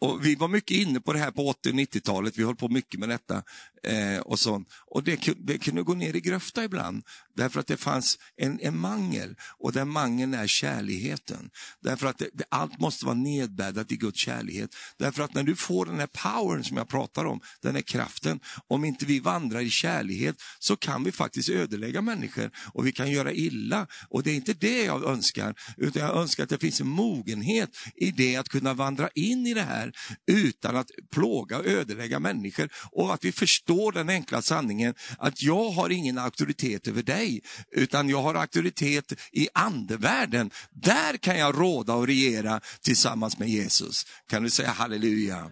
[0.00, 2.68] Och Vi var mycket inne på det här på 80 och 90-talet, vi höll på
[2.68, 3.42] mycket med detta.
[3.82, 4.68] Eh, och sånt.
[4.86, 7.02] Och det, det, kunde gå ner i gröfta ibland,
[7.36, 11.50] därför att det fanns en, en mangel, och den mangeln är kärligheten.
[11.80, 14.74] Därför att det, allt måste vara nedbäddat i Guds kärlighet.
[14.96, 18.40] Därför att när du får den här powern som jag pratar om, den här kraften,
[18.68, 23.10] om inte vi vandrar i kärlighet så kan vi faktiskt ödelägga människor och vi kan
[23.10, 23.86] göra illa.
[24.08, 27.70] Och det är inte det jag önskar, utan jag önskar att det finns en mogenhet
[27.94, 29.89] i det att kunna vandra in i det här
[30.26, 35.42] utan att plåga och ödelägga människor och att vi förstår förstår den enkla sanningen att
[35.42, 40.50] jag har ingen auktoritet över dig, utan jag har auktoritet i andevärlden.
[40.70, 44.06] Där kan jag råda och regera tillsammans med Jesus.
[44.28, 45.50] Kan du säga halleluja?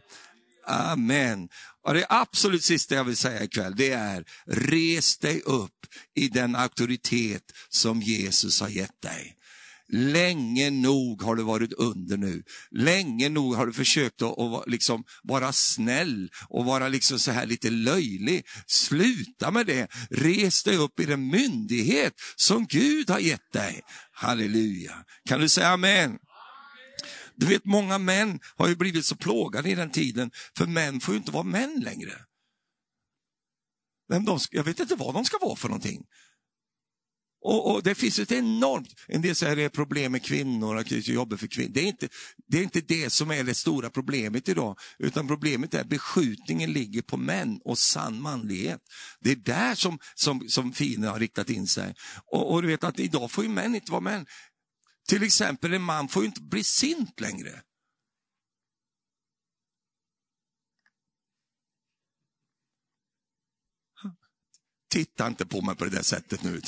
[0.67, 1.49] Amen.
[1.85, 6.57] Och det absolut sista jag vill säga ikväll, det är res dig upp i den
[6.57, 9.38] auktoritet som Jesus har gett dig.
[9.93, 12.43] Länge nog har du varit under nu.
[12.71, 17.47] Länge nog har du försökt att, att liksom vara snäll och vara liksom så här
[17.47, 18.47] lite löjlig.
[18.67, 19.89] Sluta med det.
[20.11, 23.83] Res dig upp i den myndighet som Gud har gett dig.
[24.13, 25.05] Halleluja.
[25.29, 26.19] Kan du säga amen?
[27.37, 31.15] Du vet, många män har ju blivit så plågade i den tiden, för män får
[31.15, 32.13] ju inte vara män längre.
[34.27, 36.05] de, jag vet inte vad de ska vara för någonting.
[37.49, 40.91] Och, och, Det finns ett enormt, en del säger det är problem med kvinnor, att
[40.91, 41.73] jobba för kvinnor.
[41.75, 42.09] Det är, inte,
[42.47, 46.73] det är inte det som är det stora problemet idag, utan problemet är att beskjutningen
[46.73, 48.81] ligger på män och sann manlighet.
[49.21, 51.95] Det är där som, som, som fienden har riktat in sig.
[52.33, 54.27] Och, och, du vet att idag får ju män inte vara män.
[55.09, 57.63] Till exempel en man får ju inte bli sint längre.
[64.91, 66.61] Titta inte på mig på det där sättet nu.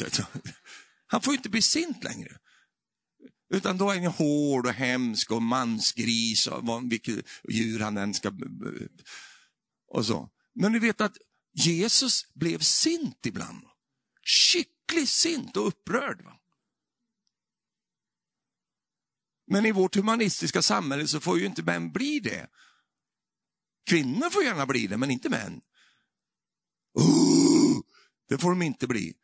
[1.10, 2.38] Han får ju inte bli sint längre.
[3.54, 8.32] Utan då är han hård och hemsk och mansgris och vilket djur han än ska...
[9.88, 10.30] Och så.
[10.54, 11.16] Men ni vet att
[11.52, 13.64] Jesus blev sint ibland.
[14.22, 16.22] Skickligt sint och upprörd.
[16.24, 16.36] Va?
[19.46, 22.48] Men i vårt humanistiska samhälle så får ju inte män bli det.
[23.86, 25.60] Kvinnor får gärna bli det, men inte män.
[26.94, 27.80] Oh,
[28.28, 29.16] det får de inte bli.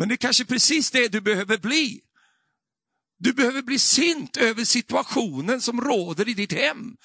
[0.00, 2.00] Men det är kanske precis det du behöver bli.
[3.18, 6.96] Du behöver bli sint över situationen som råder i ditt hem.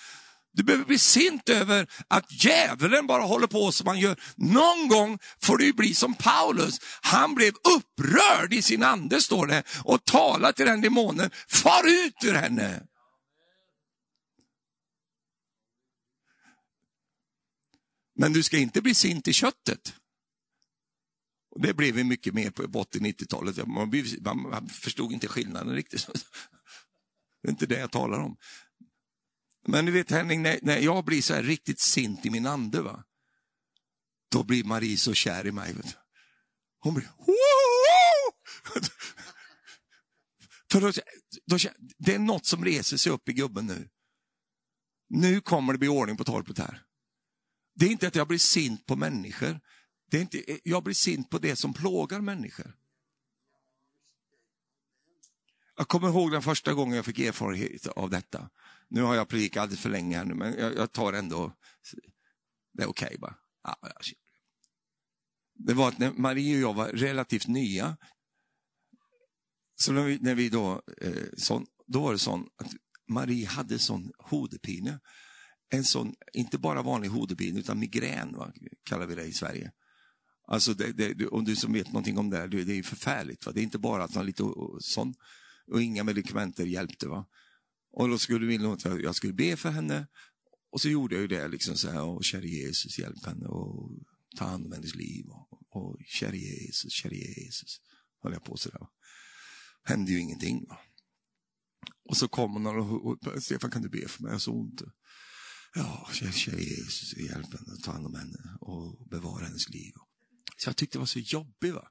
[0.53, 4.19] Du behöver bli sint över att djävulen bara håller på som han gör.
[4.35, 6.79] Någon gång får du bli som Paulus.
[7.01, 11.31] Han blev upprörd i sin ande, står det, och talade till den demonen.
[11.47, 12.83] Far ut ur henne!
[18.17, 19.93] Men du ska inte bli sint i köttet.
[21.55, 23.67] Och det blev vi mycket mer på 80-90-talet.
[23.67, 26.07] Man, man förstod inte skillnaden riktigt.
[27.41, 28.37] Det är inte det jag talar om.
[29.67, 32.81] Men du vet Henning, när, när jag blir så här riktigt sint i min ande,
[32.81, 33.03] va?
[34.35, 35.73] då blir Marie så kär i mig.
[35.73, 35.97] Vet
[36.79, 37.07] Hon blir...
[40.71, 40.91] För då,
[41.45, 41.57] då,
[41.97, 43.89] det är något som reser sig upp i gubben nu.
[45.09, 46.83] Nu kommer det bli ordning på torpet här.
[47.75, 49.59] Det är inte att jag blir sint på människor,
[50.09, 52.75] det är inte, jag blir sint på det som plågar människor.
[55.77, 58.49] Jag kommer ihåg den första gången jag fick erfarenhet av detta.
[58.87, 61.53] Nu har jag predikat alldeles för länge här nu, men jag, jag tar ändå,
[62.73, 63.35] det är okej okay, bara.
[65.53, 67.97] Det var att när Marie och jag var relativt nya,
[69.75, 72.73] så när vi, när vi då, eh, sån, då var det så att
[73.07, 74.99] Marie hade sån hodepine.
[75.69, 78.53] En sån, inte bara vanlig hodepine, utan migrän va,
[78.83, 79.71] kallar vi det i Sverige.
[80.47, 83.45] Alltså det, det, om du som vet någonting om det, här, det är förfärligt.
[83.45, 83.51] Va?
[83.51, 84.43] Det är inte bara att man lite
[84.79, 85.13] sån,
[85.67, 87.07] och inga medikamenter hjälpte.
[87.07, 87.25] Va?
[87.91, 90.07] Och då skulle vi att jag skulle be för henne.
[90.71, 93.91] Och så gjorde jag ju det, liksom så här, och käre Jesus, hjälp henne och
[94.37, 95.25] ta hand om hennes liv.
[95.27, 97.81] Och, och käre Jesus, käre Jesus,
[98.23, 98.87] höll jag på sådär.
[99.83, 100.65] Hände ju ingenting.
[100.69, 100.77] Va?
[102.09, 104.51] Och så kom hon och, och Stefan kan du be för mig, jag har så
[104.51, 104.81] ont.
[105.75, 109.93] Ja, käre Jesus, hjälp henne, ta hand om henne och bevara hennes liv.
[110.57, 111.73] Så jag tyckte det var så jobbigt.
[111.73, 111.87] Va?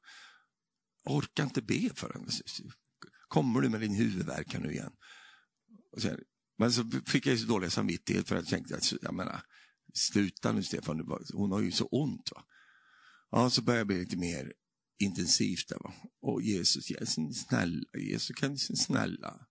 [1.05, 2.27] Jag orkar inte be för henne.
[3.29, 4.93] Kommer du med din huvudvärk nu igen?
[5.93, 6.01] Och
[6.59, 9.43] Men så fick jag så dålig samvittighet för att jag tänkte, att, jag menar,
[9.95, 12.31] sluta nu Stefan, hon har ju så ont.
[12.35, 12.45] Va?
[13.31, 14.53] Ja, så började jag bli lite mer
[14.99, 15.69] intensivt.
[15.69, 15.95] Där, va?
[16.23, 19.47] Och Jesus, Jesus, snälla, Jesus, kan du snälla.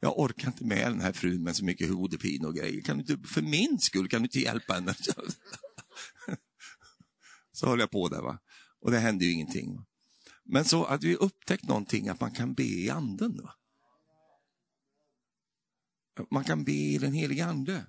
[0.00, 2.82] Jag orkar inte med den här frun med så mycket huvudpine och grejer.
[2.82, 4.94] Kan du inte, för min skull, kan du inte hjälpa henne?
[7.52, 8.22] så höll jag på där.
[8.22, 8.38] Va?
[8.86, 9.84] Och det hände ju ingenting.
[10.44, 13.36] Men så hade vi upptäckt någonting, att man kan be i anden.
[13.42, 13.54] Va?
[16.30, 17.86] Man kan be i den heliga ande.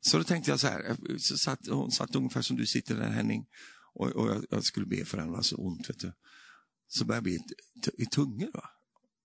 [0.00, 3.10] Så då tänkte jag så här, så satt, hon satt ungefär som du sitter där
[3.10, 3.46] Henning,
[3.94, 5.90] och, och jag, jag, skulle be för henne, det var så ont.
[5.90, 6.12] Vet du.
[6.88, 8.50] Så började jag be i, i tungor.
[8.54, 8.70] Va?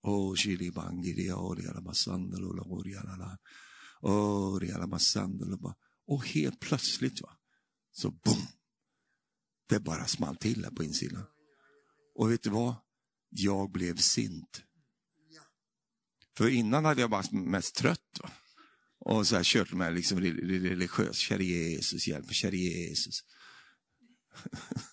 [0.02, 1.32] Oh, shili bangi,
[6.08, 7.30] och helt plötsligt, va?
[7.92, 8.48] så boom,
[9.70, 11.26] det bara small till här på insidan.
[12.16, 12.76] Och vet du vad?
[13.30, 14.64] Jag blev sint.
[16.38, 18.20] För innan hade jag bara mest trött.
[18.22, 18.32] Va?
[19.00, 23.24] Och så här kört med liksom religiös, käre Jesus, hjälp mig, käre Jesus.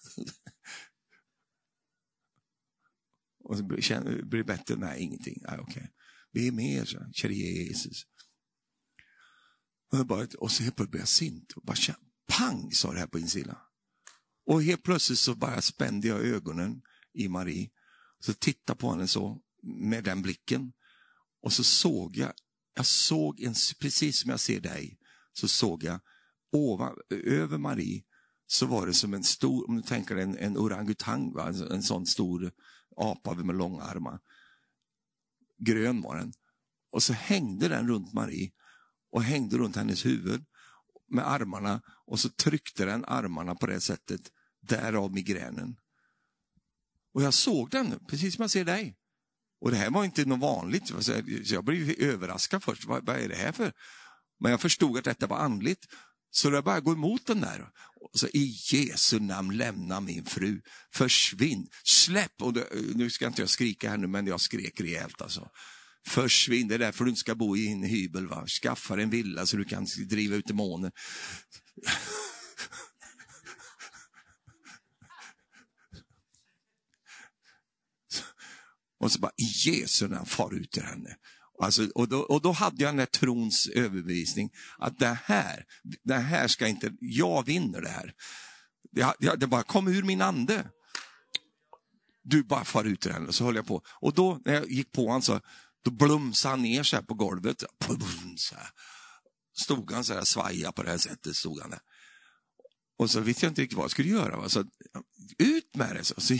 [3.44, 4.76] och så blir det bättre?
[4.76, 5.42] Nej, ingenting.
[5.48, 5.86] Nej, okay.
[6.32, 8.06] Vi är med, er, käre Jesus.
[9.92, 11.52] Och, bara, och så helt plötsligt blev jag sint.
[11.52, 11.96] Och bara
[12.26, 13.56] pang, sa det här på insidan.
[14.46, 16.82] Och helt plötsligt så bara spände jag ögonen
[17.14, 17.70] i Marie.
[18.18, 20.72] Så tittade på henne så, med den blicken.
[21.42, 22.32] Och så såg jag,
[22.74, 24.98] jag såg en, precis som jag ser dig,
[25.32, 26.00] så såg jag
[26.52, 28.04] ovan, över Marie
[28.46, 31.48] så var det som en stor, om du tänker dig en, en orangutang, va?
[31.48, 32.52] En, en sån stor
[32.96, 34.20] apa med långa armar.
[35.58, 36.32] Grön var den.
[36.90, 38.52] Och så hängde den runt Marie
[39.12, 40.44] och hängde runt hennes huvud
[41.08, 44.20] med armarna och så tryckte den armarna på det sättet,
[44.68, 45.76] därav migränen.
[47.14, 48.96] Och jag såg den, precis som jag ser dig.
[49.60, 51.12] Och det här var inte något vanligt, alltså,
[51.44, 52.84] så jag blev överraskad först.
[52.84, 53.72] Vad, vad är det här för?
[54.40, 55.86] Men jag förstod att detta var andligt.
[56.30, 57.70] Så jag började gå emot den där.
[58.00, 60.60] Och så, I Jesu namn lämna min fru,
[60.92, 62.42] försvinn, släpp!
[62.42, 65.48] Och det, nu ska inte jag skrika här nu, men jag skrek rejält alltså.
[66.06, 68.26] Försvinn, det är därför du inte ska bo i en hybel.
[68.26, 68.46] Va?
[68.46, 70.92] Skaffa en villa så du kan driva ut demoner.
[79.00, 81.16] Och så bara, i Jesu namn, far ut ur henne.
[81.62, 85.64] Alltså, och, då, och då hade jag den här trons överbevisning att det här,
[86.04, 88.12] det här ska inte, jag vinner det här.
[89.18, 90.70] Det, det bara kom ur min ande.
[92.24, 93.32] Du bara far ut ur henne.
[93.32, 93.82] Så höll jag på.
[94.00, 95.40] Och då när jag gick på honom så
[95.84, 97.64] då blumsade han ner så på golvet.
[98.36, 98.68] så här.
[99.58, 101.36] Stod han så här, svaja på det här sättet.
[101.36, 101.80] Stod han där.
[102.98, 104.36] Och så visste jag inte riktigt vad jag skulle göra.
[104.36, 104.48] Va?
[104.48, 104.64] Så,
[105.38, 106.04] ut med det!
[106.04, 106.34] Så, så,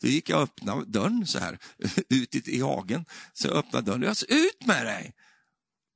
[0.00, 1.58] så gick jag och öppnade dörren så här,
[2.08, 3.04] ut i, i hagen.
[3.32, 4.02] Så jag öppnade dörren.
[4.02, 5.14] Jag sa, ut med dig!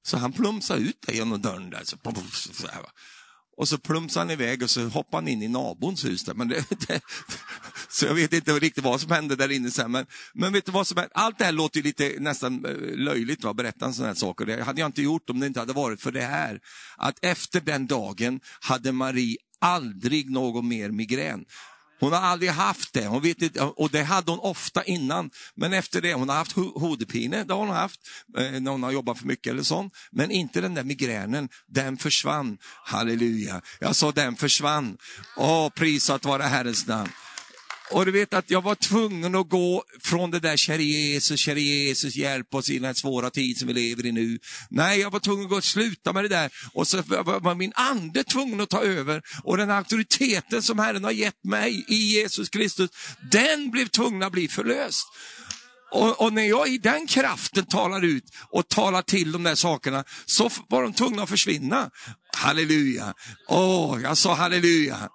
[0.06, 1.84] Så han plumsade ut där genom dörren där.
[1.84, 1.98] Så,
[2.52, 2.90] så här, va?
[3.56, 6.24] Och så plumsade han iväg och så hoppade han in i nabons hus.
[6.24, 6.34] Där.
[6.34, 7.00] Men det, det,
[7.88, 9.90] så jag vet inte riktigt vad som hände där inne sen.
[9.90, 11.12] Men, men vet du vad som hände?
[11.14, 14.40] Allt det här låter ju lite nästan eh, löjligt, att berätta en sån här sak.
[14.40, 16.60] Och det hade jag inte gjort om det inte hade varit för det här.
[16.96, 21.44] Att efter den dagen hade Marie aldrig någon mer migrän.
[22.00, 25.30] Hon har aldrig haft det, hon vet inte, och det hade hon ofta innan.
[25.54, 28.00] Men efter det, hon har haft hodepine, det har hon haft,
[28.38, 29.92] eh, när hon har jobbat för mycket eller sånt.
[30.12, 32.58] Men inte den där migränen, den försvann.
[32.84, 33.62] Halleluja.
[33.80, 34.96] Jag sa den försvann.
[35.36, 37.10] Åh, prisat vare Herrens namn.
[37.90, 41.60] Och du vet att jag var tvungen att gå från det där, käre Jesus, käre
[41.60, 44.38] Jesus, hjälp oss i den här svåra tid som vi lever i nu.
[44.70, 46.50] Nej, jag var tvungen att gå och sluta med det där.
[46.72, 49.22] Och så var min ande tvungen att ta över.
[49.42, 52.90] Och den auktoriteten som Herren har gett mig i Jesus Kristus,
[53.30, 55.06] den blev tvungen att bli förlöst.
[55.90, 60.04] Och, och, när jag i den kraften talar ut och talar till de där sakerna,
[60.26, 61.90] så var de tvungna att försvinna.
[62.36, 63.14] Halleluja.
[63.48, 65.08] Åh, oh, jag sa halleluja.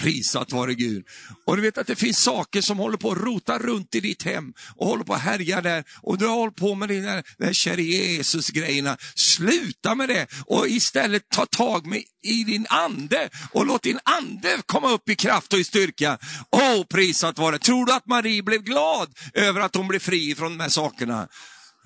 [0.00, 1.04] Prisat vare Gud.
[1.46, 4.22] Och du vet att det finns saker som håller på att rota runt i ditt
[4.22, 5.84] hem och håller på att härja där.
[6.02, 7.00] Och du har hållit på med de
[7.38, 8.96] där, käre Jesus-grejerna.
[9.14, 14.62] Sluta med det och istället ta tag med, i din ande och låt din ande
[14.66, 16.18] komma upp i kraft och i styrka.
[16.50, 17.58] Åh, prisat vare.
[17.58, 21.28] Tror du att Marie blev glad över att hon blev fri från de här sakerna?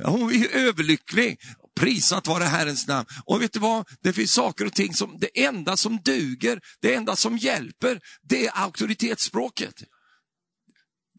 [0.04, 1.38] Hon är överlycklig.
[1.76, 3.06] Prisat vare Herrens namn.
[3.24, 3.88] Och vet du vad?
[4.02, 8.46] Det finns saker och ting som, det enda som duger, det enda som hjälper, det
[8.46, 9.74] är auktoritetsspråket.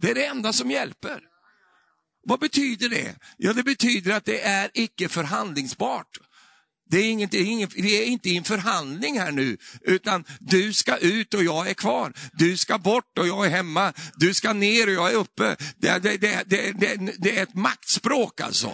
[0.01, 1.19] Det är det enda som hjälper.
[2.27, 3.15] Vad betyder det?
[3.37, 6.17] Ja, det betyder att det är icke förhandlingsbart.
[6.89, 10.73] Det är, inget, det är vi är inte i en förhandling här nu, utan du
[10.73, 12.13] ska ut och jag är kvar.
[12.33, 13.93] Du ska bort och jag är hemma.
[14.15, 15.55] Du ska ner och jag är uppe.
[15.77, 18.71] Det, det, det, det, det, det är ett maktspråk alltså.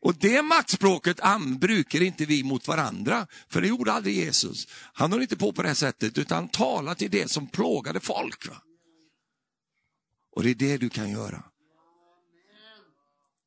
[0.00, 1.20] Och det maktspråket
[1.60, 4.66] brukar inte vi mot varandra, för det gjorde aldrig Jesus.
[4.70, 8.48] Han höll inte på på det här sättet, utan talade till det som plågade folk.
[8.48, 8.62] Va?
[10.32, 11.44] Och det är det du kan göra.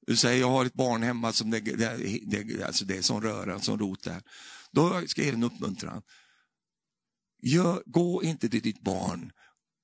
[0.07, 3.21] Du säger, jag har ett barn hemma som det, det, det, alltså det är som
[3.21, 4.21] röra, som rot där.
[4.71, 6.01] Då ska jag ge en uppmuntran.
[7.41, 9.31] Gör, gå inte till ditt barn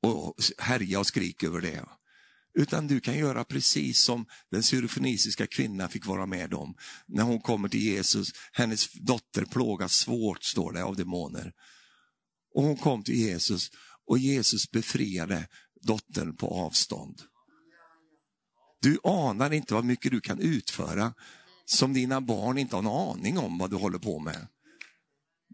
[0.02, 1.86] och härja och skrik över det.
[2.58, 6.76] Utan du kan göra precis som den syrofenisiska kvinnan fick vara med om.
[7.08, 11.54] När hon kommer till Jesus, hennes dotter plågas svårt, står det, av demoner.
[12.54, 13.70] Och hon kom till Jesus
[14.08, 15.48] och Jesus befriade
[15.82, 17.22] dottern på avstånd.
[18.82, 21.14] Du anar inte vad mycket du kan utföra
[21.66, 24.48] som dina barn inte har en aning om vad du håller på med.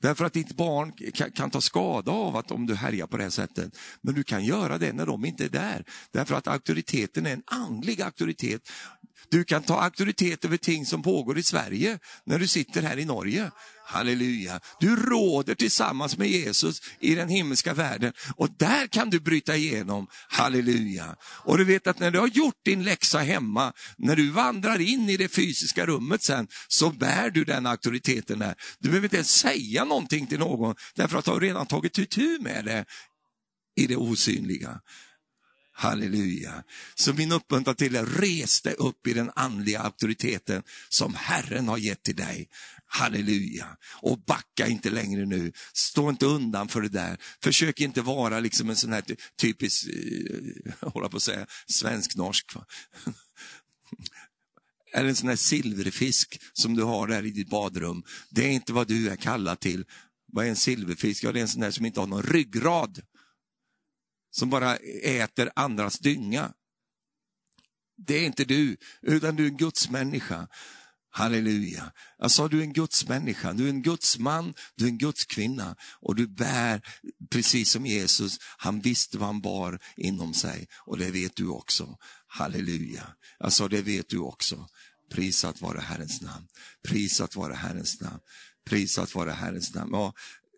[0.02, 0.94] Därför att ditt barn
[1.36, 3.78] kan, ta skada av att om du härjar på det här sättet.
[4.02, 5.86] Men du kan göra det när de inte är där.
[6.12, 8.70] Därför att auktoriteten är en andlig auktoritet.
[9.30, 13.06] Du kan ta auktoritet över ting som pågår i Sverige när du sitter här i
[13.06, 13.52] Norge.
[13.92, 14.60] Halleluja.
[14.80, 20.08] Du råder tillsammans med Jesus i den himmelska världen och där kan du bryta igenom.
[20.30, 21.16] Halleluja.
[21.24, 25.10] Och du vet att när du har gjort din läxa hemma, när du vandrar in
[25.10, 28.56] i det fysiska rummet sen, så bär du den auktoriteten där.
[28.80, 32.40] Du behöver inte ens säga någonting till någon, därför att du har redan tagit itu
[32.42, 32.86] med det
[33.76, 34.80] i det osynliga.
[35.82, 36.64] Halleluja.
[36.96, 41.78] Så min uppmuntran till dig, res dig upp i den andliga auktoriteten som Herren har
[41.78, 42.50] gett till dig.
[42.86, 43.78] Halleluja.
[44.02, 45.52] Och backa inte längre nu.
[45.74, 47.18] Stå inte undan för det där.
[47.44, 49.04] Försök inte vara liksom en sån här
[49.42, 52.54] typisk, eh, hålla på att säga, svensk-norsk.
[54.94, 58.04] Eller en sån här silverfisk som du har där i ditt badrum.
[58.30, 59.86] Det är inte vad du är kallad till.
[60.34, 61.24] Vad är en silverfisk?
[61.24, 63.02] Ja, det är en sån där som inte har någon ryggrad
[64.32, 66.54] som bara äter andras dynga.
[67.98, 70.48] Det är inte du, utan du är en gudsmänniska.
[71.14, 71.92] Halleluja.
[72.18, 76.16] Jag sa du är en gudsmänniska, du är en gudsman, du är en gudskvinna och
[76.16, 76.82] du bär
[77.30, 81.98] precis som Jesus, han visste vad han bar inom sig och det vet du också.
[82.28, 83.08] Halleluja.
[83.40, 84.68] Jag sa det vet du också.
[85.12, 86.48] Prisat vare Herrens namn.
[86.88, 88.20] Prisat vare Herrens namn.
[88.66, 89.92] Prisat vare Herrens namn.
[89.94, 90.14] Ja,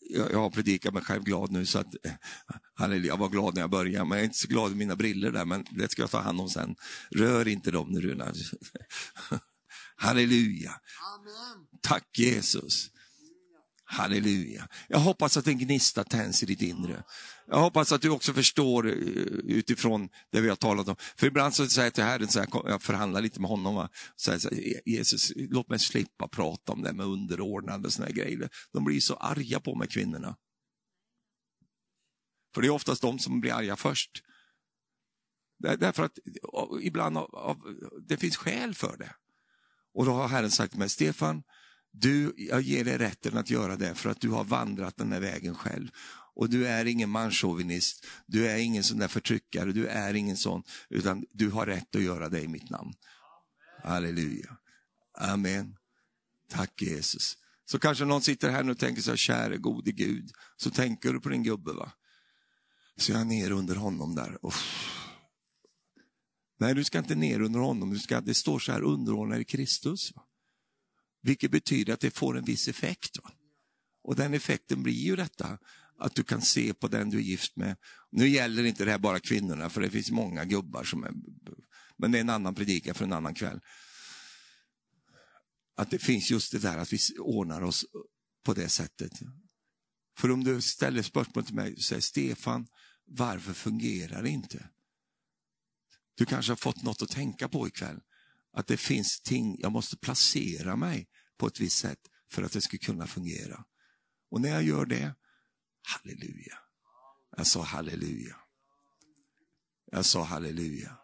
[0.10, 1.96] jag, jag har predikat mig själv glad nu så att
[2.76, 4.96] halleluja, jag var glad när jag började, men jag är inte så glad i mina
[4.96, 6.76] briller där, men det ska jag ta hand om sen.
[7.12, 8.34] Rör inte dem nu Runar.
[9.96, 10.72] Halleluja.
[11.16, 11.68] Amen.
[11.82, 12.90] Tack Jesus.
[13.94, 14.68] Halleluja.
[14.88, 17.04] Jag hoppas att en gnista tänds i ditt inre.
[17.48, 18.94] Jag hoppas att du också förstår eh,
[19.44, 20.96] utifrån det vi har talat om.
[21.18, 23.90] För ibland så säger jag till Herren, så här, jag förhandlar lite med honom, va?
[24.16, 28.10] Så här, så här, Jesus, låt mig slippa prata om det med underordnade och såna
[28.10, 28.50] grejer.
[28.72, 30.36] De blir så arga på mig, kvinnorna.
[32.54, 34.12] För det är oftast de som blir arga först.
[35.60, 36.18] Därför att
[36.82, 37.18] ibland
[38.08, 39.16] det finns skäl för det.
[39.94, 41.44] Och då har Herren sagt till mig, Stefan,
[41.94, 45.20] du, jag ger dig rätten att göra det för att du har vandrat den här
[45.20, 45.90] vägen själv.
[46.36, 50.64] Och du är ingen manschauvinist, du är ingen sån där förtryckare, du är ingen sån,
[50.90, 52.94] utan du har rätt att göra det i mitt namn.
[53.84, 54.58] Halleluja.
[55.18, 55.76] Amen.
[56.50, 57.38] Tack Jesus.
[57.66, 61.20] Så kanske någon sitter här och tänker så här, käre gode Gud, så tänker du
[61.20, 61.92] på din gubbe va?
[62.98, 64.38] Så jag är ner under honom där.
[64.42, 64.90] Uff.
[66.60, 69.44] Nej, du ska inte ner under honom, du ska, det står så här, underordna i
[69.44, 70.16] Kristus.
[70.16, 70.22] Va?
[71.24, 73.18] Vilket betyder att det får en viss effekt.
[73.24, 73.32] Va?
[74.04, 75.58] Och den effekten blir ju detta,
[76.00, 77.78] att du kan se på den du är gift med.
[78.12, 81.12] Nu gäller inte det här bara kvinnorna, för det finns många gubbar som är...
[81.98, 83.60] Men det är en annan predikan för en annan kväll.
[85.76, 87.86] Att det finns just det där att vi ordnar oss
[88.46, 89.12] på det sättet.
[90.18, 92.68] För om du ställer spörsmål till mig och säger Stefan,
[93.06, 94.70] varför fungerar det inte?
[96.16, 98.00] Du kanske har fått något att tänka på ikväll.
[98.54, 101.08] Att det finns ting, jag måste placera mig
[101.38, 102.00] på ett visst sätt
[102.32, 103.66] för att det ska kunna fungera.
[104.32, 105.16] Och när jag gör det,
[105.84, 106.58] halleluja.
[107.38, 108.36] Jag sa halleluja.
[109.92, 110.98] Jag sa halleluja.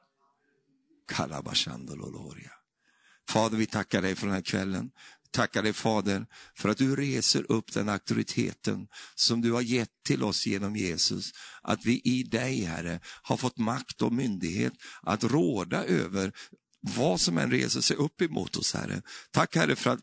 [1.08, 2.52] Kalabashandololoria.
[3.30, 4.92] Fader, vi tackar dig för den här kvällen
[5.32, 10.24] tackar dig Fader för att du reser upp den auktoriteten som du har gett till
[10.24, 11.32] oss genom Jesus.
[11.62, 16.34] Att vi i dig Herre har fått makt och myndighet att råda över
[16.82, 19.02] vad som än reser sig upp emot oss Herre.
[19.32, 20.00] Tack Herre för att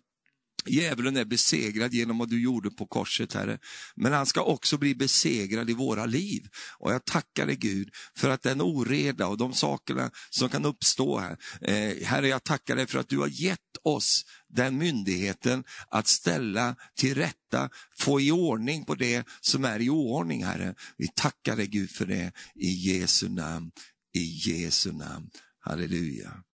[0.69, 3.59] Djävulen är besegrad genom vad du gjorde på korset, Herre.
[3.95, 6.49] Men han ska också bli besegrad i våra liv.
[6.79, 11.19] Och jag tackar dig Gud för att den oreda och de sakerna som kan uppstå
[11.19, 11.37] här.
[11.61, 16.77] Eh, herre, jag tackar dig för att du har gett oss den myndigheten att ställa
[16.95, 20.75] till rätta, få i ordning på det som är i oordning, Herre.
[20.97, 23.71] Vi tackar dig Gud för det i Jesu namn,
[24.15, 25.31] i Jesu namn.
[25.61, 26.43] Halleluja.